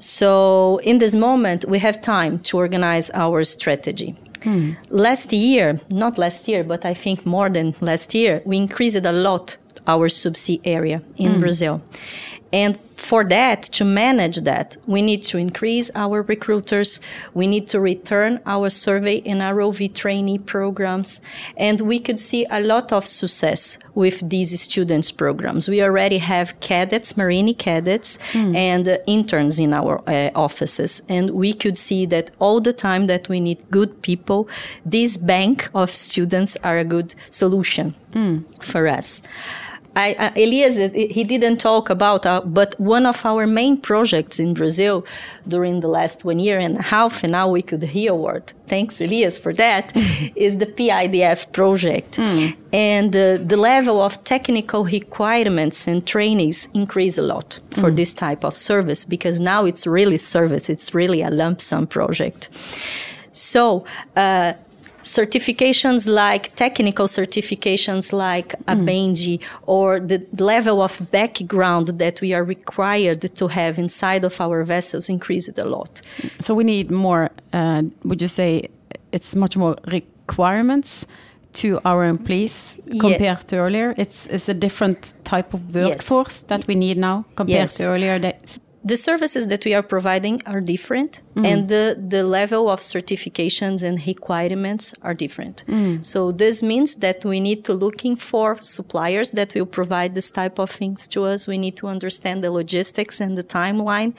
So, 0.02 0.80
in 0.84 1.00
this 1.00 1.14
moment, 1.14 1.66
we 1.66 1.80
have 1.80 2.00
time 2.00 2.40
to 2.40 2.58
organize 2.58 3.12
our 3.14 3.44
strategy. 3.44 4.16
Hmm. 4.44 4.72
Last 4.90 5.34
year, 5.34 5.80
not 5.90 6.18
last 6.18 6.48
year, 6.48 6.64
but 6.64 6.86
I 6.86 6.94
think 6.94 7.26
more 7.26 7.50
than 7.50 7.74
last 7.82 8.14
year, 8.16 8.42
we 8.46 8.58
increased 8.58 9.06
a 9.06 9.12
lot 9.12 9.58
our 9.88 10.08
subsea 10.08 10.60
area 10.64 11.02
in 11.18 11.34
hmm. 11.34 11.40
Brazil. 11.40 11.82
And 12.52 12.80
for 12.96 13.24
that, 13.24 13.64
to 13.64 13.86
manage 13.86 14.38
that, 14.42 14.76
we 14.86 15.02
need 15.02 15.24
to 15.24 15.38
increase 15.38 15.90
our 15.96 16.22
recruiters. 16.22 17.00
We 17.34 17.48
need 17.48 17.68
to 17.70 17.80
return 17.80 18.42
our 18.46 18.70
survey 18.70 19.22
and 19.26 19.42
ROV 19.42 19.94
trainee 19.96 20.38
programs. 20.38 21.22
And 21.56 21.82
we 21.82 22.00
could 22.00 22.20
see 22.20 22.46
a 22.50 22.60
lot 22.62 22.92
of 22.92 23.08
success 23.08 23.78
with 23.96 24.30
these 24.30 24.60
students 24.62 25.12
programs. 25.12 25.70
We 25.70 25.82
already 25.82 26.18
have 26.18 26.60
cadets, 26.60 27.16
marine 27.16 27.54
cadets, 27.56 28.18
and 28.56 28.88
uh, 28.88 28.98
interns 29.08 29.60
in 29.60 29.74
our 29.74 30.02
uh, 30.08 30.32
offices. 30.36 31.02
And 31.08 31.32
we 31.32 31.54
could 31.54 31.78
see 31.78 32.06
that 32.08 32.32
all 32.40 32.60
the 32.60 32.74
time 32.74 33.08
that 33.08 33.30
we 33.30 33.40
need 33.40 33.64
good 33.72 34.02
people, 34.02 34.50
this 34.86 35.18
bank 35.18 35.70
of 35.74 35.94
students 35.96 36.58
are 36.64 36.78
a 36.78 36.84
good 36.84 37.16
solution 37.30 37.96
for 38.60 38.88
us. 38.88 39.22
I, 39.96 40.14
uh, 40.14 40.32
Elias, 40.36 40.78
he 40.94 41.24
didn't 41.24 41.58
talk 41.58 41.90
about, 41.90 42.26
uh, 42.26 42.42
but 42.46 42.80
one 42.80 43.06
of 43.06 43.26
our 43.26 43.48
main 43.48 43.78
projects 43.78 44.40
in 44.40 44.54
Brazil 44.54 45.06
during 45.48 45.80
the 45.80 45.88
last 45.88 46.24
one 46.24 46.40
year 46.40 46.60
and 46.60 46.78
a 46.78 46.82
half, 46.82 47.24
and 47.24 47.32
now 47.32 47.48
we 47.48 47.62
could 47.62 47.84
hear 47.84 48.12
award. 48.12 48.54
Thanks, 48.68 49.02
Elias, 49.02 49.38
for 49.38 49.54
that. 49.54 49.92
is 50.36 50.60
the 50.60 50.68
PIDF 50.68 51.52
project, 51.52 52.20
and 52.72 53.16
uh, 53.16 53.38
the 53.38 53.58
level 53.58 54.00
of 54.02 54.24
technical 54.24 54.86
requirements 54.86 55.88
and 55.88 56.06
trainings 56.06 56.68
increase 56.74 57.18
a 57.18 57.24
lot 57.24 57.60
for 57.72 57.90
this 57.90 58.14
type 58.14 58.44
of 58.44 58.56
service 58.56 59.06
because 59.06 59.40
now 59.40 59.66
it's 59.66 59.88
really 59.88 60.18
service. 60.18 60.70
It's 60.70 60.94
really 60.94 61.22
a 61.22 61.30
lump 61.30 61.62
sum 61.62 61.88
project. 61.88 62.50
So, 63.34 63.86
uh, 64.16 64.54
certifications 65.10 66.08
like 66.08 66.56
technical 66.56 67.08
certifications 67.08 68.14
like 68.14 68.50
mm. 68.50 68.74
ABENDI 68.74 69.42
or 69.64 70.00
the 70.00 70.20
level 70.38 70.82
of 70.82 71.12
background 71.12 71.88
that 71.98 72.22
we 72.22 72.34
are 72.34 72.44
required 72.44 73.22
to 73.36 73.48
have 73.48 73.80
inside 73.80 74.24
of 74.24 74.40
our 74.40 74.64
vessels 74.64 75.10
increased 75.10 75.58
a 75.58 75.66
lot. 75.66 76.02
So 76.40 76.54
we 76.54 76.64
need 76.64 76.92
more, 76.92 77.30
uh, 77.54 77.84
would 78.04 78.22
you 78.22 78.28
say 78.28 78.70
it's 79.12 79.36
much 79.36 79.58
more 79.58 79.76
requirements 79.88 81.08
to 81.54 81.80
our 81.84 82.06
employees 82.06 82.78
compared 83.00 83.22
yeah. 83.22 83.48
to 83.50 83.58
earlier? 83.58 83.96
It's, 83.98 84.28
it's 84.28 84.48
a 84.48 84.54
different 84.54 85.16
type 85.24 85.56
of 85.56 85.74
workforce 85.74 86.38
yes. 86.42 86.48
that 86.50 86.68
we 86.68 86.76
need 86.76 86.98
now 86.98 87.26
compared 87.36 87.72
yes. 87.72 87.78
to 87.78 87.88
earlier 87.88 88.20
days 88.20 88.60
the 88.84 88.96
services 88.96 89.48
that 89.48 89.66
we 89.66 89.74
are 89.74 89.84
providing 89.84 90.42
are 90.46 90.62
different 90.62 91.22
mm. 91.36 91.46
and 91.46 91.68
the, 91.68 92.02
the 92.08 92.24
level 92.24 92.70
of 92.70 92.80
certifications 92.80 93.84
and 93.84 94.06
requirements 94.08 94.94
are 95.02 95.14
different 95.14 95.66
mm. 95.68 96.04
so 96.04 96.32
this 96.32 96.64
means 96.64 96.96
that 96.96 97.26
we 97.26 97.40
need 97.40 97.66
to 97.66 97.74
looking 97.74 98.16
for 98.16 98.58
suppliers 98.62 99.32
that 99.32 99.54
will 99.54 99.66
provide 99.66 100.16
this 100.16 100.32
type 100.32 100.60
of 100.60 100.70
things 100.70 101.08
to 101.08 101.26
us 101.26 101.48
we 101.48 101.58
need 101.58 101.76
to 101.76 101.88
understand 101.88 102.42
the 102.44 102.52
logistics 102.52 103.20
and 103.20 103.38
the 103.38 103.44
timeline 103.44 104.14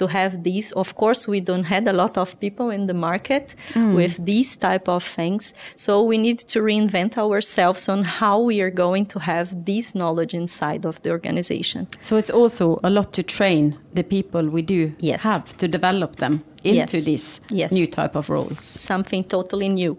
to 0.00 0.06
have 0.08 0.42
these 0.42 0.72
of 0.72 0.94
course 0.94 1.28
we 1.28 1.40
don't 1.40 1.64
had 1.64 1.86
a 1.86 1.92
lot 1.92 2.16
of 2.16 2.28
people 2.40 2.70
in 2.70 2.86
the 2.86 2.94
market 2.94 3.54
mm. 3.74 3.94
with 3.94 4.14
these 4.24 4.56
type 4.56 4.88
of 4.88 5.04
things 5.04 5.54
so 5.76 6.02
we 6.02 6.16
need 6.18 6.38
to 6.38 6.58
reinvent 6.60 7.12
ourselves 7.18 7.88
on 7.88 8.04
how 8.04 8.36
we 8.40 8.60
are 8.60 8.74
going 8.84 9.04
to 9.06 9.18
have 9.20 9.46
this 9.66 9.94
knowledge 9.94 10.34
inside 10.34 10.82
of 10.84 11.00
the 11.02 11.10
organization 11.10 11.86
so 12.00 12.16
it's 12.16 12.30
also 12.30 12.80
a 12.82 12.90
lot 12.90 13.12
to 13.12 13.22
train 13.22 13.78
the 13.92 14.04
people 14.04 14.42
we 14.42 14.62
do 14.62 14.94
yes. 14.98 15.22
have 15.22 15.56
to 15.56 15.66
develop 15.66 16.16
them 16.16 16.44
into 16.62 16.98
yes. 16.98 17.04
this 17.06 17.40
yes. 17.50 17.72
new 17.72 17.86
type 17.86 18.14
of 18.14 18.28
roles. 18.28 18.62
Something 18.62 19.24
totally 19.24 19.68
new. 19.68 19.98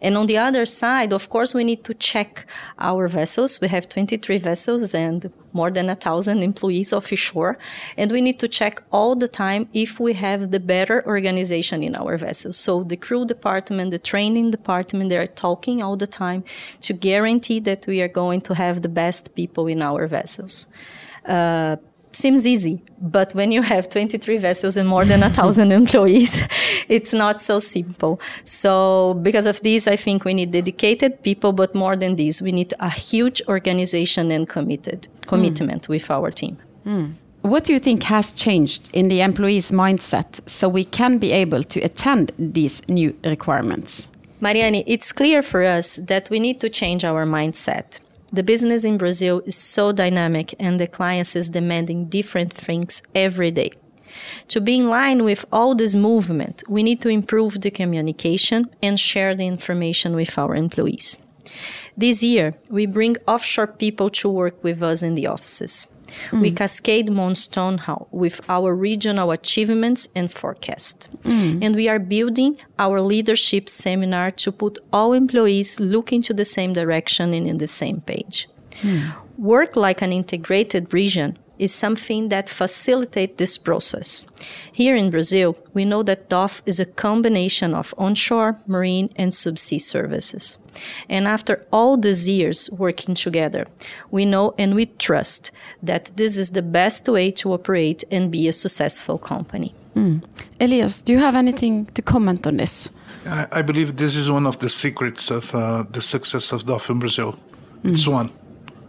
And 0.00 0.16
on 0.16 0.26
the 0.26 0.38
other 0.38 0.64
side, 0.66 1.12
of 1.12 1.28
course, 1.28 1.54
we 1.54 1.64
need 1.64 1.84
to 1.84 1.94
check 1.94 2.46
our 2.78 3.08
vessels. 3.08 3.60
We 3.60 3.68
have 3.68 3.88
23 3.88 4.38
vessels 4.38 4.94
and 4.94 5.30
more 5.52 5.70
than 5.70 5.90
a 5.90 5.94
thousand 5.94 6.42
employees 6.42 6.92
offshore. 6.92 7.58
And 7.96 8.10
we 8.10 8.20
need 8.20 8.38
to 8.38 8.48
check 8.48 8.82
all 8.90 9.14
the 9.16 9.28
time 9.28 9.68
if 9.72 10.00
we 10.00 10.14
have 10.14 10.50
the 10.50 10.60
better 10.60 11.06
organization 11.06 11.82
in 11.82 11.94
our 11.94 12.16
vessels. 12.16 12.56
So 12.56 12.84
the 12.84 12.96
crew 12.96 13.24
department, 13.24 13.90
the 13.90 13.98
training 13.98 14.50
department, 14.50 15.10
they 15.10 15.18
are 15.18 15.26
talking 15.26 15.82
all 15.82 15.96
the 15.96 16.06
time 16.06 16.44
to 16.82 16.92
guarantee 16.92 17.60
that 17.60 17.86
we 17.86 18.00
are 18.02 18.08
going 18.08 18.40
to 18.42 18.54
have 18.54 18.82
the 18.82 18.88
best 18.88 19.34
people 19.34 19.66
in 19.66 19.82
our 19.82 20.06
vessels. 20.06 20.68
Uh, 21.26 21.76
seems 22.12 22.46
easy, 22.46 22.82
but 23.00 23.34
when 23.34 23.52
you 23.52 23.62
have 23.62 23.88
23 23.88 24.38
vessels 24.38 24.76
and 24.76 24.88
more 24.88 25.04
than 25.04 25.22
a 25.22 25.30
thousand 25.30 25.72
employees, 25.82 26.46
it's 26.88 27.14
not 27.14 27.40
so 27.40 27.58
simple. 27.58 28.20
So 28.44 29.14
because 29.22 29.46
of 29.46 29.60
this, 29.62 29.86
I 29.86 29.96
think 29.96 30.24
we 30.24 30.34
need 30.34 30.50
dedicated 30.50 31.22
people, 31.22 31.52
but 31.52 31.74
more 31.74 31.96
than 31.96 32.16
this, 32.16 32.42
we 32.42 32.52
need 32.52 32.74
a 32.80 32.90
huge 32.90 33.42
organization 33.48 34.30
and 34.30 34.48
committed 34.48 35.08
commitment 35.26 35.84
mm. 35.84 35.88
with 35.88 36.10
our 36.10 36.30
team. 36.30 36.58
Mm. 36.86 37.14
What 37.42 37.64
do 37.64 37.72
you 37.72 37.78
think 37.78 38.02
has 38.04 38.32
changed 38.32 38.90
in 38.92 39.08
the 39.08 39.20
employees' 39.20 39.70
mindset 39.70 40.40
so 40.48 40.68
we 40.68 40.84
can 40.84 41.18
be 41.18 41.32
able 41.32 41.62
to 41.62 41.80
attend 41.80 42.32
these 42.38 42.86
new 42.88 43.16
requirements? 43.24 44.10
Mariani, 44.40 44.84
it's 44.86 45.12
clear 45.12 45.42
for 45.42 45.64
us 45.64 45.96
that 45.96 46.30
we 46.30 46.38
need 46.40 46.60
to 46.60 46.68
change 46.68 47.04
our 47.04 47.24
mindset. 47.26 48.00
The 48.30 48.42
business 48.42 48.84
in 48.84 48.98
Brazil 48.98 49.40
is 49.46 49.56
so 49.56 49.90
dynamic 49.90 50.54
and 50.60 50.78
the 50.78 50.86
clients 50.86 51.34
is 51.34 51.48
demanding 51.48 52.06
different 52.06 52.52
things 52.52 53.02
every 53.14 53.50
day. 53.50 53.72
To 54.48 54.60
be 54.60 54.78
in 54.78 54.88
line 54.88 55.24
with 55.24 55.46
all 55.50 55.74
this 55.74 55.94
movement, 55.94 56.62
we 56.68 56.82
need 56.82 57.00
to 57.02 57.08
improve 57.08 57.60
the 57.60 57.70
communication 57.70 58.70
and 58.82 59.00
share 59.00 59.34
the 59.34 59.46
information 59.46 60.14
with 60.14 60.36
our 60.36 60.54
employees. 60.54 61.18
This 61.96 62.22
year, 62.22 62.54
we 62.68 62.86
bring 62.86 63.16
offshore 63.26 63.68
people 63.68 64.10
to 64.10 64.28
work 64.28 64.62
with 64.62 64.82
us 64.82 65.02
in 65.02 65.14
the 65.14 65.26
offices. 65.26 65.88
Mm. 66.30 66.40
We 66.40 66.50
cascade 66.50 67.10
Mons' 67.10 67.46
townhall 67.46 68.08
with 68.10 68.40
our 68.48 68.74
regional 68.74 69.30
achievements 69.30 70.08
and 70.14 70.30
forecast. 70.30 71.08
Mm. 71.24 71.64
And 71.64 71.76
we 71.76 71.88
are 71.88 71.98
building 71.98 72.58
our 72.78 73.00
leadership 73.00 73.68
seminar 73.68 74.30
to 74.32 74.52
put 74.52 74.78
all 74.92 75.12
employees 75.12 75.80
looking 75.80 76.22
to 76.22 76.34
the 76.34 76.44
same 76.44 76.72
direction 76.72 77.34
and 77.34 77.46
in 77.46 77.58
the 77.58 77.68
same 77.68 78.00
page. 78.00 78.48
Mm. 78.82 79.14
Work 79.36 79.76
like 79.76 80.02
an 80.02 80.12
integrated 80.12 80.92
region 80.92 81.38
is 81.58 81.72
something 81.74 82.28
that 82.28 82.48
facilitates 82.48 83.36
this 83.36 83.58
process. 83.58 84.26
Here 84.72 84.96
in 84.96 85.10
Brazil, 85.10 85.56
we 85.74 85.84
know 85.84 86.02
that 86.04 86.28
DOF 86.28 86.62
is 86.66 86.80
a 86.80 86.84
combination 86.84 87.74
of 87.74 87.94
onshore, 87.98 88.58
marine, 88.66 89.10
and 89.16 89.32
subsea 89.32 89.80
services. 89.80 90.58
And 91.08 91.26
after 91.26 91.66
all 91.72 91.96
these 91.96 92.28
years 92.28 92.70
working 92.70 93.14
together, 93.14 93.66
we 94.10 94.24
know 94.24 94.54
and 94.58 94.74
we 94.74 94.86
trust 94.86 95.50
that 95.82 96.12
this 96.16 96.38
is 96.38 96.50
the 96.50 96.62
best 96.62 97.08
way 97.08 97.30
to 97.32 97.52
operate 97.52 98.04
and 98.10 98.30
be 98.30 98.48
a 98.48 98.52
successful 98.52 99.18
company. 99.18 99.74
Mm. 99.96 100.22
Elias, 100.60 101.02
do 101.02 101.12
you 101.12 101.18
have 101.18 101.34
anything 101.34 101.86
to 101.94 102.02
comment 102.02 102.46
on 102.46 102.56
this? 102.56 102.90
I, 103.26 103.46
I 103.52 103.62
believe 103.62 103.96
this 103.96 104.14
is 104.16 104.30
one 104.30 104.46
of 104.46 104.58
the 104.58 104.68
secrets 104.68 105.30
of 105.30 105.54
uh, 105.54 105.84
the 105.90 106.00
success 106.00 106.52
of 106.52 106.64
DOF 106.64 106.90
in 106.90 106.98
Brazil. 106.98 107.38
Mm. 107.82 107.92
It's 107.92 108.06
one, 108.06 108.30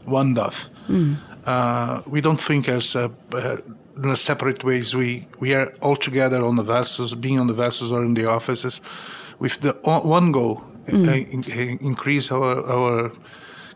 one 0.05 0.33
DOF. 0.33 0.69
Mm. 0.87 1.17
Uh, 1.49 2.01
we 2.05 2.21
don't 2.21 2.41
think 2.41 2.69
as 2.69 2.95
uh, 2.95 3.09
uh, 3.33 3.57
in 4.03 4.15
separate 4.15 4.63
ways. 4.63 4.95
We 4.95 5.25
we 5.39 5.55
are 5.55 5.73
all 5.81 5.95
together 5.95 6.45
on 6.45 6.55
the 6.55 6.63
vessels, 6.63 7.15
being 7.15 7.39
on 7.39 7.47
the 7.47 7.55
vessels 7.55 7.91
or 7.91 8.05
in 8.05 8.13
the 8.13 8.25
offices, 8.29 8.81
with 9.39 9.61
the 9.61 9.71
one 10.13 10.31
goal: 10.31 10.61
mm. 10.85 11.07
in, 11.33 11.77
increase 11.81 12.31
our 12.31 12.55
our 12.69 13.11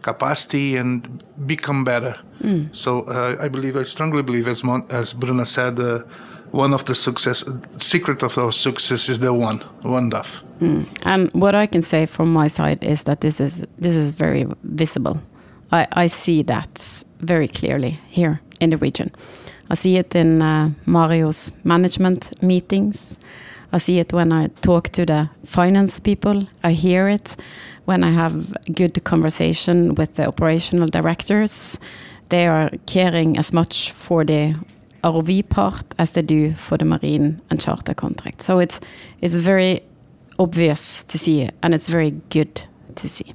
capacity 0.02 0.78
and 0.78 1.24
become 1.48 1.84
better. 1.84 2.16
Mm. 2.44 2.68
So 2.72 2.90
uh, 3.08 3.46
I 3.46 3.50
believe, 3.50 3.76
I 3.82 3.86
strongly 3.86 4.24
believe, 4.24 4.52
as 4.52 4.64
Mon- 4.64 4.86
as 4.90 5.14
Bruna 5.14 5.46
said, 5.46 5.80
uh, 5.80 6.04
one 6.52 6.76
of 6.76 6.84
the 6.84 6.94
success 6.94 7.44
secret 7.78 8.24
of 8.24 8.38
our 8.38 8.52
success 8.52 9.10
is 9.10 9.18
the 9.20 9.34
one 9.34 9.60
one 9.82 10.10
DOF. 10.10 10.44
Mm. 10.62 10.86
And 11.06 11.32
what 11.34 11.56
I 11.56 11.68
can 11.68 11.82
say 11.82 12.06
from 12.06 12.34
my 12.34 12.50
side 12.50 12.84
is 12.84 13.04
that 13.04 13.20
this 13.20 13.40
is 13.40 13.66
this 13.82 13.96
is 13.96 14.12
very 14.12 14.46
visible. 14.64 15.18
I, 15.72 15.88
I 16.06 16.08
see 16.08 16.44
that 16.44 17.04
very 17.24 17.48
clearly 17.48 18.00
here 18.10 18.40
in 18.60 18.70
the 18.70 18.78
region. 18.78 19.12
I 19.70 19.76
see 19.76 19.98
it 19.98 20.16
in 20.16 20.42
uh, 20.42 20.70
Mario's 20.86 21.52
management 21.64 22.42
meetings. 22.44 23.18
I 23.72 23.80
see 23.80 24.00
it 24.00 24.14
when 24.14 24.32
I 24.32 24.48
talk 24.62 24.90
to 24.90 25.06
the 25.06 25.30
finance 25.46 26.00
people. 26.00 26.48
I 26.64 26.74
hear 26.74 27.08
it 27.08 27.36
when 27.86 28.04
I 28.04 28.12
have 28.12 28.56
good 28.76 29.04
conversation 29.04 29.96
with 29.96 30.16
the 30.16 30.28
operational 30.28 30.88
directors. 30.88 31.80
They 32.30 32.48
are 32.48 32.72
caring 32.86 33.38
as 33.38 33.54
much 33.54 33.92
for 33.92 34.24
the 34.26 34.56
ROV 35.04 35.50
part 35.50 35.86
as 35.98 36.12
they 36.12 36.22
do 36.22 36.54
for 36.54 36.78
the 36.78 36.86
marine 36.86 37.42
and 37.50 37.60
charter 37.60 37.94
contract. 37.94 38.42
So 38.42 38.60
it's 38.60 38.80
it's 39.22 39.36
very 39.36 39.82
obvious 40.40 41.04
to 41.04 41.18
see, 41.18 41.50
and 41.62 41.74
it's 41.74 41.90
very 41.90 42.12
good 42.30 42.62
to 42.96 43.10
see. 43.10 43.34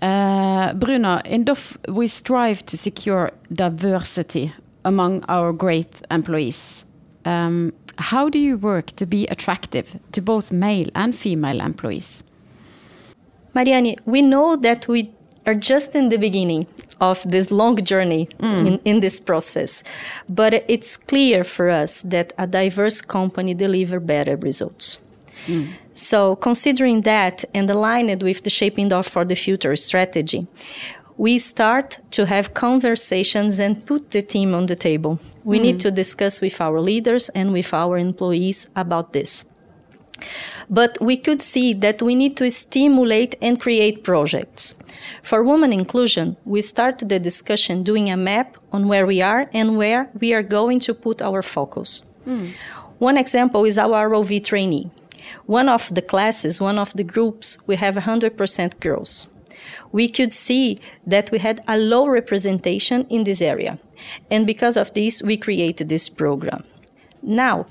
Uh, 0.00 0.74
Bruna, 0.74 1.22
in 1.24 1.44
DOF, 1.44 1.76
we 1.88 2.06
strive 2.06 2.64
to 2.66 2.76
secure 2.76 3.32
diversity 3.52 4.52
among 4.84 5.24
our 5.28 5.52
great 5.52 6.02
employees. 6.10 6.84
Um, 7.24 7.72
how 7.98 8.28
do 8.28 8.38
you 8.38 8.56
work 8.56 8.86
to 8.96 9.06
be 9.06 9.26
attractive 9.26 9.98
to 10.12 10.22
both 10.22 10.52
male 10.52 10.86
and 10.94 11.14
female 11.14 11.60
employees? 11.60 12.22
Mariani, 13.54 13.96
we 14.04 14.22
know 14.22 14.54
that 14.56 14.86
we 14.86 15.12
are 15.46 15.54
just 15.54 15.96
in 15.96 16.10
the 16.10 16.18
beginning 16.18 16.66
of 17.00 17.22
this 17.28 17.50
long 17.50 17.82
journey 17.84 18.28
mm. 18.38 18.66
in, 18.66 18.80
in 18.84 19.00
this 19.00 19.18
process. 19.18 19.82
But 20.28 20.64
it's 20.68 20.96
clear 20.96 21.44
for 21.44 21.68
us 21.68 22.02
that 22.02 22.32
a 22.38 22.46
diverse 22.46 23.00
company 23.00 23.54
deliver 23.54 23.98
better 24.00 24.36
results. 24.36 25.00
Mm. 25.46 25.72
So, 25.92 26.36
considering 26.36 27.02
that 27.02 27.44
and 27.54 27.68
aligned 27.68 28.22
with 28.22 28.44
the 28.44 28.50
Shaping 28.50 28.88
DOF 28.88 29.08
for 29.08 29.24
the 29.24 29.34
Future 29.34 29.74
strategy, 29.76 30.46
we 31.16 31.38
start 31.38 31.98
to 32.12 32.26
have 32.26 32.54
conversations 32.54 33.58
and 33.58 33.84
put 33.84 34.10
the 34.10 34.22
team 34.22 34.54
on 34.54 34.66
the 34.66 34.76
table. 34.76 35.18
We 35.42 35.58
mm. 35.58 35.62
need 35.62 35.80
to 35.80 35.90
discuss 35.90 36.40
with 36.40 36.60
our 36.60 36.80
leaders 36.80 37.28
and 37.30 37.52
with 37.52 37.74
our 37.74 37.98
employees 37.98 38.70
about 38.76 39.12
this. 39.12 39.46
But 40.70 40.98
we 41.00 41.16
could 41.16 41.42
see 41.42 41.74
that 41.74 42.02
we 42.02 42.14
need 42.14 42.36
to 42.36 42.50
stimulate 42.50 43.34
and 43.42 43.60
create 43.60 44.04
projects. 44.04 44.76
For 45.22 45.42
women 45.42 45.72
inclusion, 45.72 46.36
we 46.44 46.60
started 46.60 47.08
the 47.08 47.18
discussion 47.18 47.82
doing 47.82 48.10
a 48.10 48.16
map 48.16 48.56
on 48.72 48.88
where 48.88 49.06
we 49.06 49.20
are 49.22 49.48
and 49.52 49.76
where 49.76 50.10
we 50.20 50.32
are 50.32 50.42
going 50.42 50.80
to 50.80 50.94
put 50.94 51.22
our 51.22 51.42
focus. 51.42 52.02
Mm. 52.26 52.52
One 52.98 53.16
example 53.16 53.64
is 53.64 53.78
our 53.78 54.08
ROV 54.08 54.44
trainee. 54.44 54.90
One 55.46 55.68
of 55.68 55.94
the 55.94 56.02
classes, 56.02 56.60
one 56.60 56.78
of 56.78 56.92
the 56.94 57.04
groups, 57.04 57.58
we 57.66 57.76
have 57.76 57.96
100% 57.96 58.80
girls. 58.80 59.28
We 59.92 60.08
could 60.08 60.32
see 60.32 60.78
that 61.06 61.30
we 61.30 61.38
had 61.38 61.60
a 61.66 61.78
low 61.78 62.06
representation 62.06 63.06
in 63.08 63.24
this 63.24 63.40
area. 63.40 63.78
And 64.30 64.46
because 64.46 64.76
of 64.76 64.92
this, 64.94 65.22
we 65.22 65.36
created 65.36 65.88
this 65.88 66.08
program. 66.08 66.64
Now, 67.22 67.66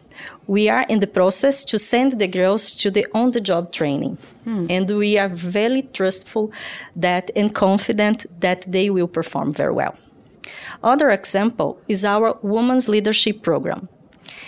we 0.46 0.70
are 0.70 0.86
in 0.90 1.00
the 1.00 1.08
process 1.08 1.64
to 1.66 1.80
send 1.80 2.20
the 2.20 2.28
girls 2.28 2.72
to 2.72 2.92
the 2.92 3.08
on 3.14 3.32
the 3.32 3.42
job 3.42 3.72
training. 3.72 4.18
Hmm. 4.44 4.66
And 4.70 4.90
we 4.90 5.18
are 5.18 5.30
very 5.30 5.84
trustful 5.94 6.52
that 6.96 7.32
and 7.36 7.54
confident 7.54 8.26
that 8.40 8.66
they 8.68 8.90
will 8.90 9.08
perform 9.08 9.52
very 9.52 9.74
well. 9.74 9.96
Other 10.84 11.10
example 11.12 11.80
is 11.88 12.04
our 12.04 12.38
Women's 12.42 12.88
Leadership 12.88 13.42
Program. 13.42 13.90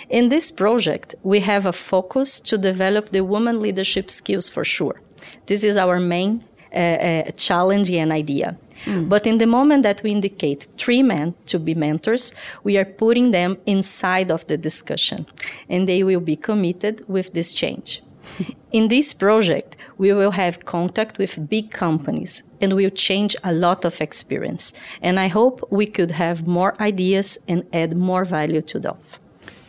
In 0.09 0.29
this 0.29 0.51
project, 0.51 1.15
we 1.23 1.39
have 1.41 1.65
a 1.65 1.73
focus 1.73 2.39
to 2.41 2.57
develop 2.57 3.09
the 3.09 3.23
woman 3.23 3.61
leadership 3.61 4.09
skills 4.09 4.49
for 4.49 4.63
sure. 4.63 5.01
This 5.45 5.63
is 5.63 5.77
our 5.77 5.99
main 5.99 6.43
uh, 6.73 6.77
uh, 6.77 7.31
challenge 7.31 7.91
and 7.91 8.11
idea. 8.11 8.57
But 8.85 9.27
in 9.27 9.39
the 9.39 9.45
moment 9.45 9.83
that 9.83 10.01
we 10.03 10.11
indicate 10.11 10.67
three 10.77 11.03
men 11.03 11.33
to 11.47 11.59
be 11.59 11.73
mentors, 11.73 12.33
we 12.63 12.77
are 12.77 12.85
putting 12.85 13.31
them 13.31 13.57
inside 13.65 14.31
of 14.31 14.47
the 14.47 14.57
discussion 14.57 15.25
and 15.67 15.87
they 15.87 16.03
will 16.03 16.21
be 16.21 16.35
committed 16.35 17.03
with 17.07 17.33
this 17.33 17.51
change. 17.51 18.01
In 18.71 18.87
this 18.87 19.13
project, 19.13 19.75
we 19.97 20.13
will 20.13 20.31
have 20.31 20.65
contact 20.65 21.17
with 21.17 21.49
big 21.49 21.71
companies 21.71 22.43
and 22.61 22.75
will 22.75 22.91
change 22.91 23.35
a 23.43 23.51
lot 23.51 23.85
of 23.85 23.99
experience. 23.99 24.73
And 25.01 25.19
I 25.19 25.27
hope 25.27 25.67
we 25.71 25.85
could 25.85 26.11
have 26.11 26.47
more 26.47 26.79
ideas 26.79 27.37
and 27.47 27.63
add 27.73 27.97
more 27.97 28.25
value 28.25 28.61
to 28.61 28.79
them. 28.79 28.97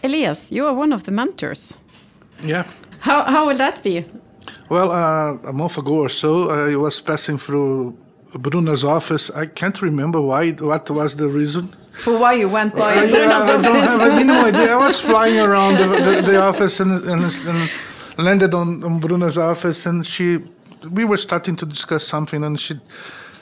Elias, 0.02 0.50
you 0.50 0.66
are 0.66 0.74
one 0.74 0.92
of 0.92 1.04
the 1.04 1.10
mentors. 1.10 1.76
Yeah. 2.42 2.64
How, 3.00 3.24
how 3.24 3.46
will 3.46 3.56
that 3.56 3.82
be? 3.82 4.04
Well, 4.68 4.90
uh, 4.90 5.48
a 5.48 5.52
month 5.52 5.78
ago 5.78 5.94
or 5.94 6.08
so, 6.08 6.50
I 6.50 6.76
was 6.76 7.00
passing 7.00 7.38
through 7.38 7.96
Bruna's 8.34 8.84
office. 8.84 9.30
I 9.30 9.46
can't 9.46 9.80
remember 9.82 10.20
why. 10.20 10.52
What 10.52 10.90
was 10.90 11.16
the 11.16 11.28
reason? 11.28 11.68
For 11.92 12.18
why 12.18 12.34
you 12.34 12.48
went 12.48 12.74
by 12.74 12.92
I, 12.94 13.10
Bruno's 13.10 13.48
I 13.48 13.62
don't 13.62 13.82
have 13.82 14.00
any 14.00 14.24
no 14.24 14.46
idea. 14.46 14.72
I 14.72 14.76
was 14.76 15.00
flying 15.00 15.38
around 15.38 15.76
the, 15.76 15.86
the, 15.86 16.22
the 16.22 16.40
office 16.40 16.80
and, 16.80 16.92
and, 16.92 17.24
and 17.24 17.70
landed 18.16 18.54
on, 18.54 18.82
on 18.82 19.00
Bruna's 19.00 19.36
office, 19.36 19.86
and 19.86 20.06
she, 20.06 20.38
we 20.90 21.04
were 21.04 21.18
starting 21.18 21.56
to 21.56 21.66
discuss 21.66 22.06
something, 22.06 22.42
and 22.44 22.58
she, 22.58 22.80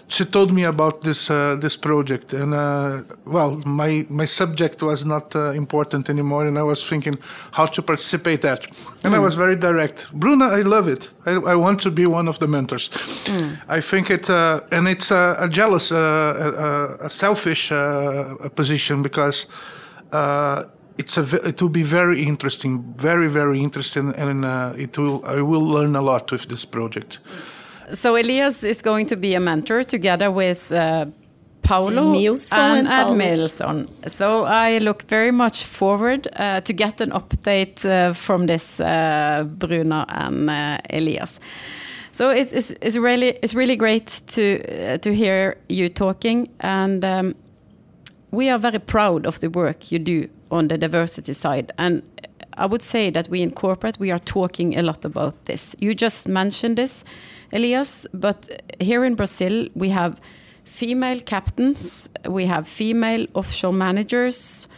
she 0.08 0.24
told 0.24 0.52
me 0.52 0.64
about 0.64 1.02
this 1.02 1.30
uh, 1.30 1.56
this 1.60 1.76
project, 1.76 2.32
and 2.32 2.54
uh, 2.54 3.02
well, 3.24 3.62
my 3.66 4.06
my 4.08 4.26
subject 4.26 4.82
was 4.82 5.04
not 5.04 5.36
uh, 5.36 5.50
important 5.52 6.08
anymore, 6.08 6.46
and 6.46 6.58
I 6.58 6.62
was 6.62 6.88
thinking 6.88 7.18
how 7.52 7.66
to 7.66 7.82
participate 7.82 8.40
that, 8.42 8.66
and 9.04 9.14
I 9.14 9.18
was 9.18 9.36
very 9.36 9.56
direct. 9.56 10.10
Bruna, 10.12 10.46
I 10.46 10.62
love 10.62 10.88
it. 10.88 11.10
I, 11.26 11.32
I 11.32 11.54
want 11.54 11.80
to 11.82 11.90
be 11.90 12.06
one 12.06 12.28
of 12.28 12.38
the 12.38 12.46
mentors. 12.46 12.90
I 13.68 13.80
think 13.80 14.10
it, 14.10 14.30
uh, 14.30 14.60
and 14.72 14.88
it's 14.88 15.10
a, 15.10 15.36
a 15.38 15.48
jealous, 15.48 15.92
uh, 15.92 16.96
a, 17.00 17.06
a 17.06 17.10
selfish 17.10 17.72
uh, 17.72 18.48
position 18.54 19.02
because. 19.02 19.46
Uh, 20.12 20.64
it's 20.96 21.16
a, 21.16 21.46
it 21.46 21.62
will 21.62 21.68
be 21.68 21.84
very 21.84 22.24
interesting, 22.24 22.82
very 22.96 23.28
very 23.28 23.60
interesting, 23.60 24.12
and 24.16 24.44
uh, 24.44 24.72
it 24.76 24.98
will 24.98 25.22
I 25.24 25.42
will 25.42 25.62
learn 25.62 25.94
a 25.94 26.02
lot 26.02 26.32
with 26.32 26.48
this 26.48 26.64
project. 26.64 27.20
So 27.94 28.16
Elias 28.16 28.64
is 28.64 28.82
going 28.82 29.06
to 29.06 29.16
be 29.16 29.34
a 29.34 29.40
mentor 29.40 29.82
together 29.82 30.30
with 30.30 30.72
uh, 30.72 31.06
Paolo 31.62 32.14
Milson 32.14 32.56
and, 32.56 32.88
and 32.88 32.88
Paolo. 32.88 33.16
So 34.06 34.44
I 34.44 34.78
look 34.78 35.02
very 35.08 35.30
much 35.32 35.64
forward 35.64 36.26
uh, 36.36 36.60
to 36.62 36.72
get 36.72 37.00
an 37.00 37.10
update 37.10 37.84
uh, 37.84 38.14
from 38.14 38.46
this 38.46 38.80
uh, 38.80 39.44
Bruna 39.46 40.06
and 40.08 40.50
uh, 40.50 40.78
Elias. 40.90 41.40
So 42.10 42.30
it's, 42.30 42.52
it's, 42.52 42.70
it's 42.80 42.96
really 42.96 43.38
it's 43.42 43.54
really 43.54 43.76
great 43.76 44.22
to 44.28 44.42
uh, 44.42 44.98
to 44.98 45.14
hear 45.14 45.56
you 45.68 45.88
talking, 45.88 46.48
and 46.60 47.04
um, 47.04 47.34
we 48.30 48.50
are 48.50 48.58
very 48.58 48.78
proud 48.80 49.26
of 49.26 49.38
the 49.40 49.48
work 49.50 49.92
you 49.92 49.98
do 49.98 50.28
on 50.50 50.68
the 50.68 50.78
diversity 50.78 51.32
side. 51.32 51.72
And 51.76 52.02
I 52.58 52.66
would 52.66 52.82
say 52.82 53.10
that 53.10 53.28
we 53.28 53.40
in 53.42 53.50
corporate 53.52 53.98
we 53.98 54.10
are 54.10 54.18
talking 54.18 54.76
a 54.78 54.82
lot 54.82 55.04
about 55.04 55.44
this. 55.44 55.76
You 55.78 55.94
just 55.94 56.28
mentioned 56.28 56.76
this, 56.76 57.04
Elias, 57.52 58.06
but 58.12 58.48
here 58.80 59.04
in 59.04 59.14
Brazil 59.14 59.68
we 59.74 59.88
have 59.90 60.20
female 60.64 61.20
captains, 61.20 62.08
we 62.28 62.46
have 62.46 62.66
female 62.68 63.26
offshore 63.34 63.72
managers. 63.72 64.68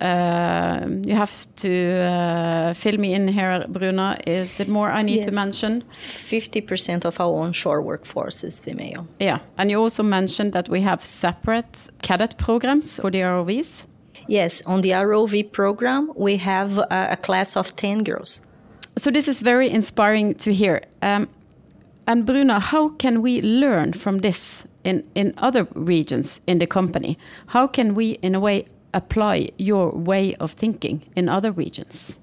Uh, 0.00 0.86
you 1.06 1.14
have 1.14 1.46
to 1.54 1.68
uh, 1.70 2.74
fill 2.74 2.98
me 2.98 3.14
in 3.14 3.28
here, 3.28 3.64
Bruna. 3.68 4.18
Is 4.26 4.58
it 4.58 4.68
more 4.68 4.90
I 4.90 5.02
need 5.02 5.22
to 5.22 5.28
Yes. 5.28 5.34
mention? 5.34 5.84
50% 5.92 7.04
of 7.04 7.20
our 7.20 7.32
onshore 7.44 7.80
workforce 7.80 8.42
is 8.42 8.58
female. 8.60 9.06
Yeah, 9.20 9.38
and 9.56 9.70
you 9.70 9.80
also 9.80 10.02
mentioned 10.02 10.52
that 10.52 10.68
we 10.68 10.80
have 10.80 11.04
separate 11.04 11.88
cadet 12.02 12.36
programs 12.38 12.98
for 13.00 13.10
the 13.10 13.20
ROVs. 13.22 13.86
Yes, 14.26 14.62
on 14.66 14.80
the 14.80 14.90
ROV 14.90 15.52
program, 15.52 16.10
we 16.16 16.36
have 16.38 16.78
a, 16.78 17.08
a 17.12 17.16
class 17.16 17.56
of 17.56 17.76
10 17.76 18.04
girls. 18.04 18.40
So 18.96 19.10
this 19.10 19.28
is 19.28 19.40
very 19.40 19.68
inspiring 19.68 20.34
to 20.36 20.52
hear. 20.52 20.82
Um, 21.02 21.28
and 22.06 22.26
Bruna, 22.26 22.60
how 22.60 22.90
can 22.90 23.22
we 23.22 23.40
learn 23.40 23.92
from 23.92 24.18
this 24.18 24.66
in, 24.84 25.04
in 25.14 25.34
other 25.38 25.66
regions 25.74 26.40
in 26.46 26.58
the 26.58 26.66
company? 26.66 27.18
How 27.48 27.66
can 27.66 27.94
we, 27.94 28.12
in 28.22 28.34
a 28.34 28.40
way, 28.40 28.66
apply 28.92 29.50
your 29.58 29.90
way 29.90 30.34
of 30.36 30.52
thinking 30.52 31.02
in 31.16 31.28
other 31.28 31.50
regions? 31.50 32.16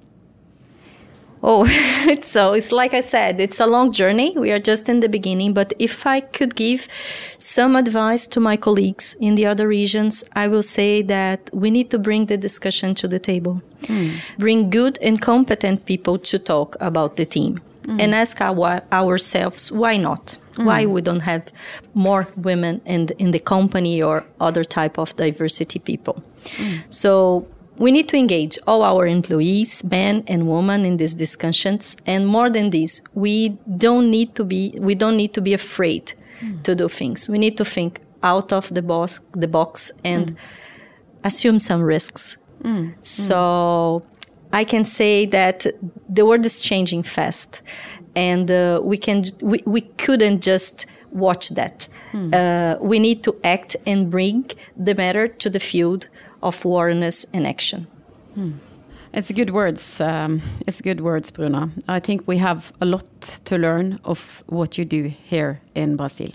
Oh, 1.44 1.66
it's 2.08 2.28
so 2.28 2.54
it's 2.54 2.72
like 2.72 2.94
I 2.94 3.02
said, 3.02 3.40
it's 3.40 3.60
a 3.60 3.66
long 3.66 3.92
journey. 3.92 4.34
We 4.38 4.52
are 4.52 4.60
just 4.60 4.88
in 4.90 5.00
the 5.00 5.10
beginning. 5.10 5.54
But 5.54 5.74
if 5.80 6.06
I 6.06 6.22
could 6.22 6.56
give 6.56 6.88
some 7.38 7.76
advice 7.76 8.28
to 8.28 8.40
my 8.40 8.58
colleagues 8.58 9.16
in 9.20 9.36
the 9.36 9.46
other 9.48 9.68
regions, 9.68 10.24
I 10.34 10.48
will 10.48 10.64
say 10.64 11.02
that 11.04 11.50
we 11.54 11.72
need 11.72 11.90
to 11.92 12.00
bring 12.00 12.28
the 12.28 12.38
discussion 12.38 12.94
to 12.96 13.08
the 13.08 13.20
table, 13.20 13.62
hmm. 13.88 14.10
bring 14.38 14.70
good 14.70 15.00
and 15.02 15.20
competent 15.22 15.86
people 15.86 16.20
to 16.20 16.38
talk 16.38 16.76
about 16.80 17.16
the 17.16 17.26
team, 17.26 17.60
hmm. 17.86 18.00
and 18.00 18.14
ask 18.14 18.40
our, 18.42 18.84
ourselves 18.92 19.72
why 19.72 19.98
not. 19.98 20.38
Hmm. 20.56 20.66
Why 20.66 20.86
we 20.86 21.02
don't 21.02 21.22
have 21.22 21.48
more 21.94 22.28
women 22.36 22.82
in 22.86 23.08
in 23.18 23.32
the 23.32 23.40
company 23.40 24.04
or 24.04 24.26
other 24.40 24.66
type 24.66 25.00
of 25.00 25.16
diversity 25.16 25.80
people? 25.80 26.22
So 26.90 27.48
we 27.78 27.92
need 27.92 28.08
to 28.10 28.18
engage 28.18 28.60
all 28.68 28.84
our 28.84 29.08
employees, 29.08 29.84
men 29.84 30.24
and 30.28 30.48
women, 30.48 30.86
in 30.86 30.98
these 30.98 31.14
discussions. 31.14 31.98
And 32.06 32.28
more 32.28 32.50
than 32.50 32.70
this, 32.70 33.02
we 33.14 33.58
don't 33.78 34.10
need 34.12 34.36
to 34.36 34.44
be 34.44 34.74
we 34.80 34.96
don't 34.96 35.18
need 35.18 35.34
to 35.34 35.42
be 35.42 35.54
afraid 35.54 36.14
hmm. 36.40 36.62
to 36.62 36.76
do 36.76 36.88
things. 36.88 37.30
We 37.30 37.40
need 37.40 37.58
to 37.58 37.66
think 37.66 38.02
out 38.24 38.54
of 38.54 38.74
the 38.74 38.82
box, 38.82 39.22
the 39.32 39.48
box, 39.48 39.92
and 40.04 40.32
hmm. 40.32 40.36
assume 41.24 41.60
some 41.60 41.82
risks. 41.82 42.38
Hmm. 42.62 42.90
So 43.02 44.04
I 44.54 44.64
can 44.64 44.86
say 44.86 45.26
that 45.28 45.66
the 46.10 46.26
world 46.26 46.46
is 46.46 46.62
changing 46.62 47.04
fast, 47.04 47.62
and 48.16 48.52
uh, 48.52 48.82
we 48.84 48.98
can 48.98 49.24
we, 49.42 49.64
we 49.66 49.82
couldn't 49.82 50.44
just 50.44 50.86
watch 51.12 51.50
that. 51.50 51.88
Uh, 52.14 52.76
we 52.82 53.00
need 53.00 53.24
to 53.24 53.34
act 53.44 53.78
and 53.86 54.10
bring 54.10 54.50
the 54.76 54.94
matter 54.94 55.30
to 55.30 55.50
the 55.50 55.60
field 55.60 56.10
of 56.42 56.66
awareness 56.66 57.26
and 57.34 57.48
action. 57.48 57.88
It's 59.14 59.32
good 59.32 59.50
words. 59.50 60.00
Um, 60.00 60.42
it's 60.68 60.82
good 60.82 61.02
words, 61.02 61.32
Bruna. 61.32 61.70
I 61.88 62.00
think 62.00 62.28
we 62.28 62.38
have 62.38 62.72
a 62.80 62.86
lot 62.86 63.22
to 63.46 63.58
learn 63.58 64.00
of 64.06 64.44
what 64.48 64.78
you 64.78 64.86
do 64.86 65.04
here 65.04 65.60
in 65.76 65.98
Brazil. 65.98 66.32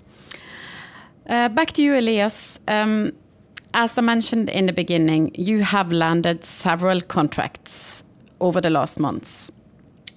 Uh, 1.29 1.49
back 1.49 1.73
to 1.73 1.83
you, 1.83 1.95
Elias. 1.99 2.59
Um, 2.69 3.13
as 3.73 3.99
I 3.99 4.03
mentioned 4.03 4.51
in 4.51 4.67
the 4.67 4.73
beginning, 4.73 5.31
you 5.35 5.63
have 5.63 5.91
landed 5.91 6.45
several 6.45 7.01
contracts 7.01 8.05
over 8.41 8.61
the 8.61 8.71
last 8.71 9.01
months. 9.01 9.51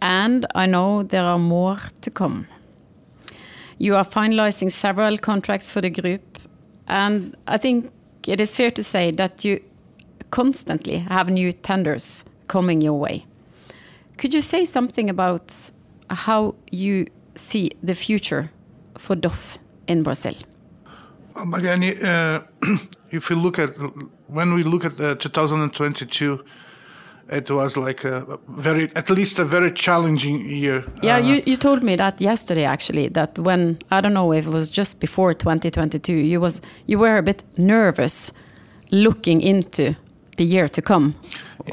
And 0.02 0.46
I 0.56 0.66
know 0.66 1.04
there 1.04 1.24
are 1.24 1.40
more 1.40 1.80
to 2.02 2.12
come. 2.12 2.48
You 3.78 3.96
are 3.96 4.06
finalizing 4.06 4.72
several 4.72 5.18
contracts 5.18 5.72
for 5.72 5.82
the 5.82 5.90
group. 5.90 6.40
And 6.88 7.36
I 7.48 7.58
think 7.58 7.92
it 8.28 8.42
is 8.42 8.56
fair 8.56 8.72
to 8.72 8.84
say 8.84 9.12
that 9.12 9.46
you 9.46 9.62
constantly 10.32 10.98
have 11.00 11.30
new 11.30 11.52
tenders 11.52 12.24
coming 12.48 12.82
your 12.82 13.00
way. 13.00 13.26
Could 14.18 14.34
you 14.34 14.42
say 14.42 14.66
something 14.66 15.10
about 15.10 15.54
how 16.10 16.56
you 16.72 17.08
see 17.36 17.72
the 17.82 17.96
future 17.96 18.52
for 18.98 19.16
DOF 19.16 19.58
in 19.88 20.04
Brazil? 20.04 20.34
Uh, 21.36 21.46
Mariani, 21.46 21.96
uh, 22.04 22.42
if 23.12 23.30
you 23.30 23.36
look 23.36 23.60
at 23.60 23.70
when 24.28 24.54
we 24.54 24.64
look 24.64 24.86
at 24.86 25.00
uh, 25.00 25.16
2022, 25.16 26.44
it 27.32 27.50
was 27.50 27.78
like 27.78 28.04
a 28.04 28.40
very, 28.50 28.92
at 28.96 29.10
least 29.10 29.40
a 29.40 29.46
very 29.46 29.72
challenging 29.72 30.42
year. 30.50 30.84
Yeah, 31.02 31.18
Uh, 31.18 31.20
you, 31.20 31.44
you 31.46 31.58
told 31.58 31.84
me 31.84 31.96
that 31.96 32.20
yesterday 32.20 32.66
actually 32.66 33.08
that 33.10 33.38
when 33.40 33.78
I 33.92 34.02
don't 34.02 34.14
know 34.14 34.34
if 34.34 34.48
it 34.48 34.52
was 34.52 34.70
just 34.70 35.00
before 35.00 35.34
2022 35.34 36.14
you 36.14 36.42
was 36.42 36.62
you 36.88 37.00
were 37.00 37.18
a 37.18 37.24
bit 37.24 37.44
nervous 37.58 38.34
looking 38.92 39.42
into 39.42 39.96
the 40.40 40.46
year 40.56 40.68
to 40.70 40.82
come. 40.82 41.14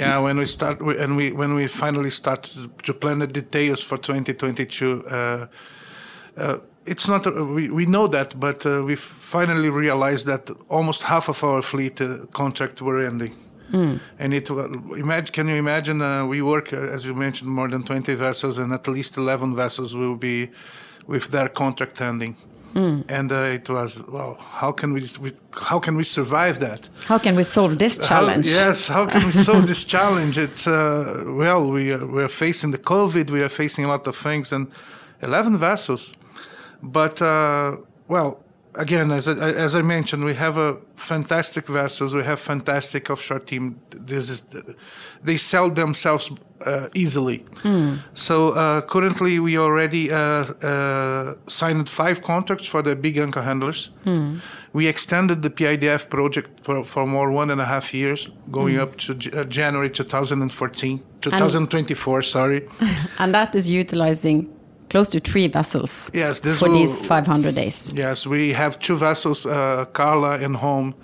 Yeah, 0.01 0.19
when 0.25 0.37
we 0.39 0.47
start 0.47 0.79
we- 0.83 0.99
and 1.03 1.17
we 1.17 1.33
when 1.33 1.55
we 1.55 1.67
finally 1.69 2.11
start 2.11 2.55
to 2.87 2.93
plan 2.93 3.19
the 3.21 3.27
details 3.27 3.83
for 3.85 3.97
2022, 3.99 5.05
uh, 5.11 5.47
uh, 6.37 6.59
it's 6.85 7.09
not 7.09 7.25
we 7.55 7.71
we 7.71 7.85
know 7.87 8.09
that, 8.09 8.35
but 8.39 8.67
uh, 8.67 8.71
we 8.89 8.97
finally 8.97 9.71
realized 9.71 10.27
that 10.27 10.51
almost 10.69 11.03
half 11.03 11.29
of 11.29 11.43
our 11.45 11.63
fleet 11.63 12.01
uh, 12.01 12.09
contract 12.33 12.81
were 12.83 13.07
ending. 13.07 13.33
And 14.19 14.33
it 14.33 14.49
imagine, 14.51 15.33
can 15.33 15.49
you 15.49 15.57
imagine? 15.57 16.01
Uh, 16.01 16.25
we 16.33 16.41
work, 16.41 16.73
uh, 16.73 16.95
as 16.95 17.05
you 17.05 17.15
mentioned, 17.15 17.51
more 17.51 17.69
than 17.69 17.83
20 17.83 18.15
vessels, 18.17 18.59
and 18.59 18.73
at 18.73 18.87
least 18.89 19.17
11 19.19 19.57
vessels 19.57 19.93
will 19.95 20.17
be 20.17 20.49
with 21.09 21.29
their 21.31 21.49
contract 21.49 22.01
ending. 22.01 22.37
And 23.09 23.33
uh, 23.33 23.55
it 23.55 23.69
was 23.71 24.03
well. 24.07 24.35
How 24.61 24.71
can 24.73 24.93
we, 24.93 25.01
we 25.21 25.33
how 25.71 25.79
can 25.81 25.97
we 25.97 26.05
survive 26.05 26.59
that? 26.61 26.91
How 27.09 27.19
can 27.19 27.35
we 27.37 27.43
solve 27.43 27.79
this 27.79 27.97
How- 27.99 28.09
challenge? 28.09 28.47
yes, 28.47 28.89
how 28.89 29.07
can 29.07 29.25
we 29.25 29.33
solve 29.33 29.67
this 29.67 29.85
challenge? 29.95 30.37
It's 30.37 30.67
uh, 30.67 31.25
well, 31.27 31.71
we 31.71 31.93
are, 31.93 32.07
we 32.07 32.23
are 32.23 32.29
facing 32.29 32.73
the 32.73 32.79
COVID, 32.79 33.31
we 33.31 33.41
are 33.43 33.49
facing 33.49 33.85
a 33.87 33.89
lot 33.89 34.07
of 34.07 34.15
things, 34.17 34.53
and 34.53 34.67
eleven 35.23 35.57
vessels. 35.59 36.15
But 36.83 37.23
uh, 37.23 37.77
well, 38.09 38.45
again, 38.77 39.11
as 39.11 39.27
I, 39.29 39.33
as 39.65 39.75
I 39.75 39.83
mentioned, 39.83 40.25
we 40.25 40.35
have 40.35 40.57
a 40.59 40.77
fantastic 40.97 41.67
vessels. 41.67 42.15
We 42.15 42.23
have 42.25 42.39
fantastic 42.41 43.11
offshore 43.11 43.41
team. 43.41 43.81
This 43.91 44.31
is 44.31 44.43
they 45.25 45.37
sell 45.39 45.71
themselves 45.71 46.31
uh, 46.65 46.89
easily. 46.95 47.45
So 48.15 48.49
uh, 48.51 48.81
currently, 48.83 49.39
we 49.41 49.59
already 49.59 50.11
uh, 50.11 50.17
uh, 50.19 51.35
signed 51.47 51.89
five 51.89 52.23
contracts 52.23 52.67
for 52.69 52.83
the 52.83 52.95
big 52.97 53.17
anchor 53.19 53.43
handlers. 53.43 53.91
We 54.73 54.87
extended 54.89 55.41
the 55.43 55.49
PIDF 55.51 56.09
project 56.11 56.51
for, 56.63 56.85
for 56.85 57.07
more 57.07 57.31
one 57.33 57.51
and 57.51 57.61
a 57.61 57.65
half 57.65 57.95
years, 57.95 58.31
going 58.51 58.79
up 58.79 58.97
to 58.97 59.15
J- 59.15 59.31
uh, 59.33 59.45
January 59.45 59.89
2014, 59.89 61.03
2024. 61.23 62.23
sorry. 62.23 62.69
And 63.19 63.33
that 63.33 63.55
is 63.55 63.71
utilizing 63.71 64.49
close 64.91 65.09
to 65.11 65.21
three 65.21 65.49
vessels 65.49 66.11
Yes, 66.15 66.41
this 66.41 66.59
for 66.59 66.69
will, 66.69 66.79
these 66.79 67.05
500 67.07 67.55
days. 67.55 67.93
Yes, 67.97 68.27
we 68.27 68.53
have 68.53 68.79
two 68.79 68.97
vessels, 68.97 69.47
uh, 69.47 69.85
Carla 69.93 70.39
and 70.39 70.57
Home, 70.57 70.95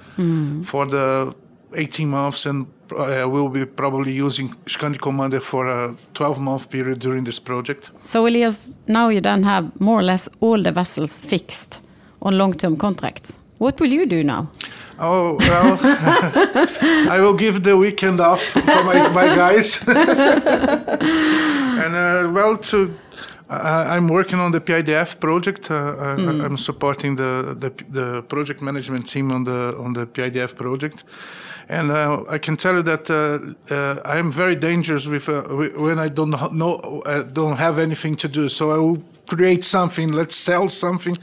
for 0.64 0.86
the 0.86 1.34
18 1.74 2.08
months, 2.08 2.46
and 2.46 2.66
uh, 2.96 3.26
we'll 3.28 3.48
be 3.48 3.64
probably 3.66 4.12
using 4.12 4.50
Skandi 4.66 4.98
Commander 5.00 5.40
for 5.40 5.66
a 5.66 5.94
12 6.14 6.38
month 6.40 6.70
period 6.70 6.98
during 6.98 7.24
this 7.24 7.38
project. 7.40 7.90
So 8.04 8.26
Elias, 8.26 8.74
now 8.86 9.08
you 9.08 9.20
then 9.20 9.42
have 9.42 9.70
more 9.80 10.00
or 10.00 10.02
less 10.02 10.28
all 10.40 10.62
the 10.62 10.72
vessels 10.72 11.20
fixed 11.24 11.80
on 12.20 12.38
long-term 12.38 12.76
contracts. 12.76 13.36
What 13.58 13.80
will 13.80 13.92
you 13.92 14.06
do 14.06 14.24
now? 14.24 14.48
Oh, 14.98 15.36
well, 15.38 15.78
I 17.10 17.18
will 17.20 17.34
give 17.34 17.62
the 17.62 17.76
weekend 17.76 18.20
off 18.20 18.42
for 18.42 18.84
my, 18.84 19.08
my 19.08 19.26
guys. 19.34 19.86
and, 19.88 19.98
uh, 21.94 22.30
well, 22.32 22.56
to. 22.58 22.94
I 23.52 23.96
I'm 23.96 24.08
working 24.08 24.38
on 24.40 24.52
the 24.52 24.60
PIDF 24.60 25.18
project. 25.20 25.70
Uh, 25.70 25.74
I- 25.74 26.44
I'm 26.44 26.56
supporting 26.56 27.16
the, 27.16 27.54
the 27.58 27.70
the 27.90 28.22
project 28.22 28.60
management 28.62 29.08
team 29.08 29.30
on 29.32 29.44
the 29.44 29.74
on 29.78 29.92
the 29.92 30.06
PIDF 30.06 30.54
project, 30.56 31.04
and 31.68 31.90
uh, 31.90 32.24
I 32.34 32.38
can 32.38 32.56
tell 32.56 32.74
you 32.74 32.82
that 32.82 33.08
uh, 33.10 33.74
uh, 33.74 34.14
I 34.14 34.18
am 34.18 34.30
very 34.32 34.56
dangerous 34.56 35.06
with 35.06 35.28
uh, 35.28 35.42
when 35.76 35.98
I 35.98 36.08
don't 36.08 36.30
know 36.52 37.02
uh, 37.06 37.22
don't 37.32 37.56
have 37.58 37.78
anything 37.82 38.16
to 38.16 38.28
do. 38.28 38.48
So 38.48 38.70
I 38.70 38.78
will 38.78 38.98
create 39.26 39.64
something. 39.64 40.12
Let's 40.12 40.36
sell 40.36 40.68
something, 40.68 41.16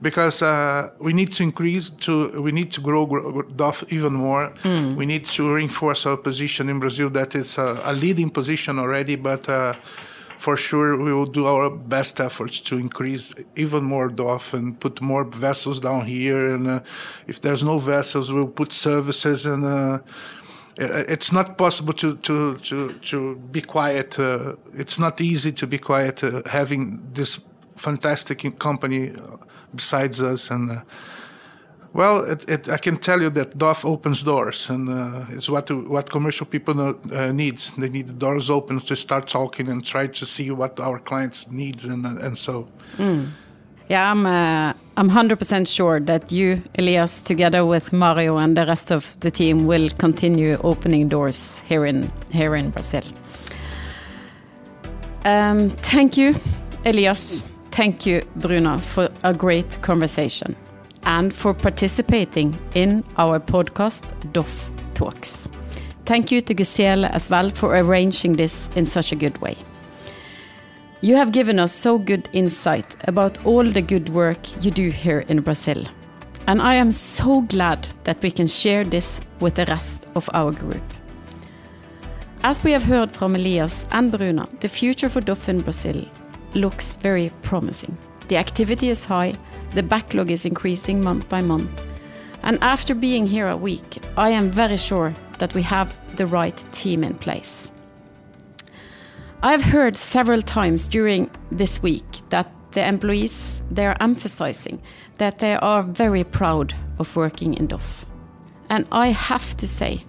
because 0.00 0.42
uh, 0.42 0.90
we 0.98 1.12
need 1.12 1.32
to 1.32 1.42
increase 1.42 1.90
to 2.06 2.42
we 2.42 2.50
need 2.52 2.70
to 2.72 2.80
grow, 2.80 3.06
grow 3.06 3.42
DOF 3.56 3.84
even 3.92 4.12
more. 4.12 4.52
We 4.98 5.06
need 5.06 5.26
to 5.36 5.54
reinforce 5.54 6.06
our 6.08 6.16
position 6.16 6.68
in 6.68 6.78
Brazil. 6.80 7.10
That 7.10 7.34
is 7.34 7.58
a, 7.58 7.80
a 7.84 7.92
leading 7.92 8.30
position 8.30 8.78
already, 8.78 9.16
but. 9.16 9.48
Uh, 10.42 10.44
for 10.44 10.56
sure, 10.56 10.96
we 10.96 11.12
will 11.12 11.30
do 11.30 11.46
our 11.46 11.70
best 11.70 12.20
efforts 12.20 12.60
to 12.60 12.76
increase 12.78 13.34
even 13.56 13.84
more 13.84 14.10
and 14.52 14.78
put 14.80 15.00
more 15.00 15.24
vessels 15.24 15.80
down 15.80 16.06
here. 16.06 16.54
And 16.54 16.68
uh, 16.68 16.80
if 17.26 17.40
there's 17.40 17.62
no 17.62 17.78
vessels, 17.78 18.32
we'll 18.32 18.52
put 18.52 18.72
services. 18.72 19.46
And 19.46 19.64
uh, 19.64 19.98
it's 20.78 21.32
not 21.32 21.56
possible 21.56 21.92
to 21.94 22.16
to 22.16 22.56
to 22.56 22.88
to 23.10 23.36
be 23.50 23.60
quiet. 23.60 24.18
Uh, 24.18 24.56
it's 24.74 24.98
not 24.98 25.20
easy 25.20 25.52
to 25.52 25.66
be 25.66 25.78
quiet 25.78 26.22
uh, 26.24 26.42
having 26.46 27.00
this 27.14 27.44
fantastic 27.76 28.58
company 28.58 29.10
uh, 29.10 29.36
besides 29.74 30.20
us 30.20 30.50
and. 30.50 30.82
Well, 31.94 32.24
it, 32.24 32.48
it, 32.48 32.68
I 32.70 32.78
can 32.78 32.96
tell 32.96 33.20
you 33.20 33.28
that 33.30 33.58
DOF 33.58 33.84
opens 33.84 34.22
doors, 34.22 34.70
and 34.70 34.88
uh, 34.88 35.26
it's 35.28 35.50
what 35.50 35.70
what 35.70 36.08
commercial 36.08 36.46
people 36.46 36.80
uh, 36.80 37.32
needs. 37.32 37.72
They 37.76 37.90
need 37.90 38.06
the 38.06 38.14
doors 38.14 38.48
open 38.48 38.80
to 38.80 38.96
start 38.96 39.26
talking 39.28 39.68
and 39.68 39.84
try 39.84 40.06
to 40.06 40.26
see 40.26 40.50
what 40.50 40.80
our 40.80 40.98
clients 40.98 41.50
needs, 41.50 41.84
and 41.84 42.06
and 42.06 42.38
so. 42.38 42.66
Yeah, 43.88 44.10
I'm 44.10 44.24
uh, 44.24 44.72
I'm 44.96 45.10
100% 45.10 45.68
sure 45.68 46.00
that 46.00 46.32
you, 46.32 46.62
Elias, 46.78 47.20
together 47.20 47.66
with 47.66 47.92
Mario 47.92 48.38
and 48.38 48.56
the 48.56 48.64
rest 48.64 48.90
of 48.90 49.14
the 49.20 49.30
team, 49.30 49.66
will 49.66 49.90
continue 49.98 50.56
opening 50.64 51.08
doors 51.08 51.60
here 51.68 51.84
in 51.84 52.10
here 52.30 52.56
in 52.56 52.70
Brazil. 52.70 53.04
Um, 55.26 55.70
thank 55.82 56.16
you, 56.16 56.34
Elias. 56.86 57.44
Thank 57.70 58.06
you, 58.06 58.22
Bruna, 58.36 58.78
for 58.78 59.10
a 59.22 59.34
great 59.34 59.82
conversation 59.82 60.56
and 61.04 61.32
for 61.32 61.54
participating 61.54 62.58
in 62.74 63.04
our 63.16 63.40
podcast, 63.40 64.04
DOF 64.32 64.70
Talks. 64.94 65.48
Thank 66.04 66.30
you 66.30 66.40
to 66.42 66.54
Gisele 66.54 67.04
as 67.04 67.30
well 67.30 67.50
for 67.50 67.76
arranging 67.76 68.34
this 68.34 68.68
in 68.76 68.84
such 68.84 69.12
a 69.12 69.16
good 69.16 69.38
way. 69.38 69.56
You 71.00 71.16
have 71.16 71.32
given 71.32 71.58
us 71.58 71.72
so 71.72 71.98
good 71.98 72.28
insight 72.32 72.94
about 73.08 73.44
all 73.44 73.64
the 73.64 73.82
good 73.82 74.08
work 74.10 74.64
you 74.64 74.70
do 74.70 74.90
here 74.90 75.20
in 75.28 75.40
Brazil. 75.40 75.84
And 76.46 76.60
I 76.60 76.74
am 76.74 76.90
so 76.90 77.40
glad 77.42 77.88
that 78.04 78.22
we 78.22 78.30
can 78.30 78.46
share 78.46 78.84
this 78.84 79.20
with 79.40 79.54
the 79.54 79.66
rest 79.66 80.06
of 80.14 80.28
our 80.34 80.52
group. 80.52 80.82
As 82.44 82.62
we 82.64 82.72
have 82.72 82.82
heard 82.82 83.12
from 83.12 83.36
Elias 83.36 83.86
and 83.92 84.10
Bruna, 84.10 84.48
the 84.60 84.68
future 84.68 85.08
for 85.08 85.20
DOF 85.20 85.48
in 85.48 85.60
Brazil 85.60 86.04
looks 86.54 86.96
very 86.96 87.30
promising. 87.42 87.96
The 88.32 88.38
activity 88.38 88.88
is 88.88 89.04
high, 89.04 89.34
the 89.72 89.82
backlog 89.82 90.30
is 90.30 90.46
increasing 90.46 91.04
month 91.04 91.28
by 91.28 91.42
month. 91.42 91.84
And 92.42 92.58
after 92.62 92.94
being 92.94 93.26
here 93.26 93.46
a 93.46 93.58
week, 93.58 93.98
I 94.16 94.30
am 94.30 94.50
very 94.50 94.78
sure 94.78 95.12
that 95.38 95.52
we 95.52 95.60
have 95.64 95.94
the 96.16 96.26
right 96.26 96.56
team 96.72 97.04
in 97.04 97.14
place. 97.16 97.70
I've 99.42 99.62
heard 99.62 99.98
several 99.98 100.40
times 100.40 100.88
during 100.88 101.30
this 101.50 101.82
week 101.82 102.06
that 102.30 102.50
the 102.70 102.82
employees 102.82 103.60
they 103.70 103.84
are 103.84 103.98
emphasizing 104.00 104.80
that 105.18 105.38
they 105.40 105.56
are 105.56 105.82
very 105.82 106.24
proud 106.24 106.74
of 106.98 107.14
working 107.14 107.52
in 107.52 107.66
DOF. 107.66 108.06
And 108.70 108.86
I 108.90 109.08
have 109.08 109.58
to 109.58 109.68
say, 109.68 110.06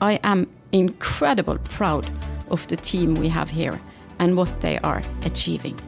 I 0.00 0.14
am 0.24 0.50
incredibly 0.72 1.58
proud 1.58 2.08
of 2.48 2.66
the 2.68 2.76
team 2.76 3.16
we 3.16 3.28
have 3.28 3.50
here 3.50 3.78
and 4.18 4.34
what 4.34 4.62
they 4.62 4.78
are 4.78 5.02
achieving. 5.26 5.78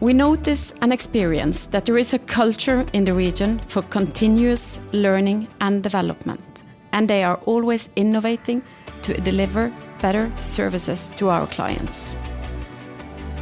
We 0.00 0.12
notice 0.12 0.72
and 0.80 0.92
experience 0.92 1.66
that 1.66 1.84
there 1.84 1.98
is 1.98 2.14
a 2.14 2.20
culture 2.20 2.86
in 2.92 3.04
the 3.04 3.14
region 3.14 3.58
for 3.66 3.82
continuous 3.82 4.78
learning 4.92 5.48
and 5.60 5.82
development, 5.82 6.62
and 6.92 7.08
they 7.08 7.24
are 7.24 7.40
always 7.46 7.88
innovating 7.96 8.62
to 9.02 9.20
deliver 9.20 9.72
better 10.00 10.30
services 10.38 11.10
to 11.16 11.30
our 11.30 11.48
clients. 11.48 12.16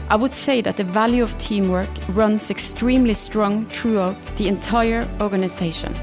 I 0.08 0.16
would 0.16 0.32
say 0.32 0.62
that 0.62 0.78
the 0.78 0.84
value 0.84 1.22
of 1.22 1.36
teamwork 1.36 1.90
runs 2.08 2.50
extremely 2.50 3.12
strong 3.12 3.66
throughout 3.66 4.22
the 4.36 4.48
entire 4.48 5.06
organization. 5.20 5.94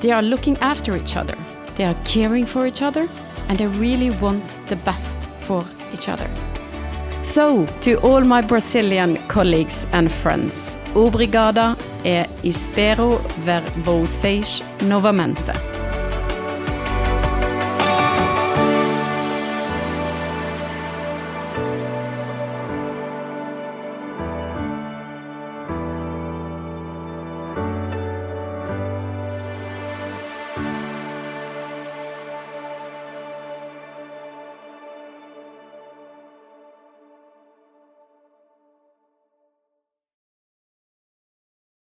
They 0.00 0.12
are 0.12 0.22
looking 0.22 0.56
after 0.58 0.96
each 0.96 1.16
other, 1.16 1.36
they 1.74 1.84
are 1.84 1.96
caring 2.04 2.46
for 2.46 2.68
each 2.68 2.82
other, 2.82 3.08
and 3.48 3.58
they 3.58 3.66
really 3.66 4.10
want 4.10 4.60
the 4.68 4.76
best 4.76 5.16
for 5.40 5.64
each 5.92 6.08
other. 6.08 6.30
So, 7.26 7.66
to 7.80 7.96
all 8.02 8.20
my 8.20 8.40
Brazilian 8.40 9.18
colleagues 9.26 9.84
and 9.92 10.08
friends, 10.08 10.78
obrigada 10.94 11.76
e 12.04 12.24
espero 12.44 13.20
ver 13.44 13.62
vocês 13.82 14.62
novamente. 14.82 15.75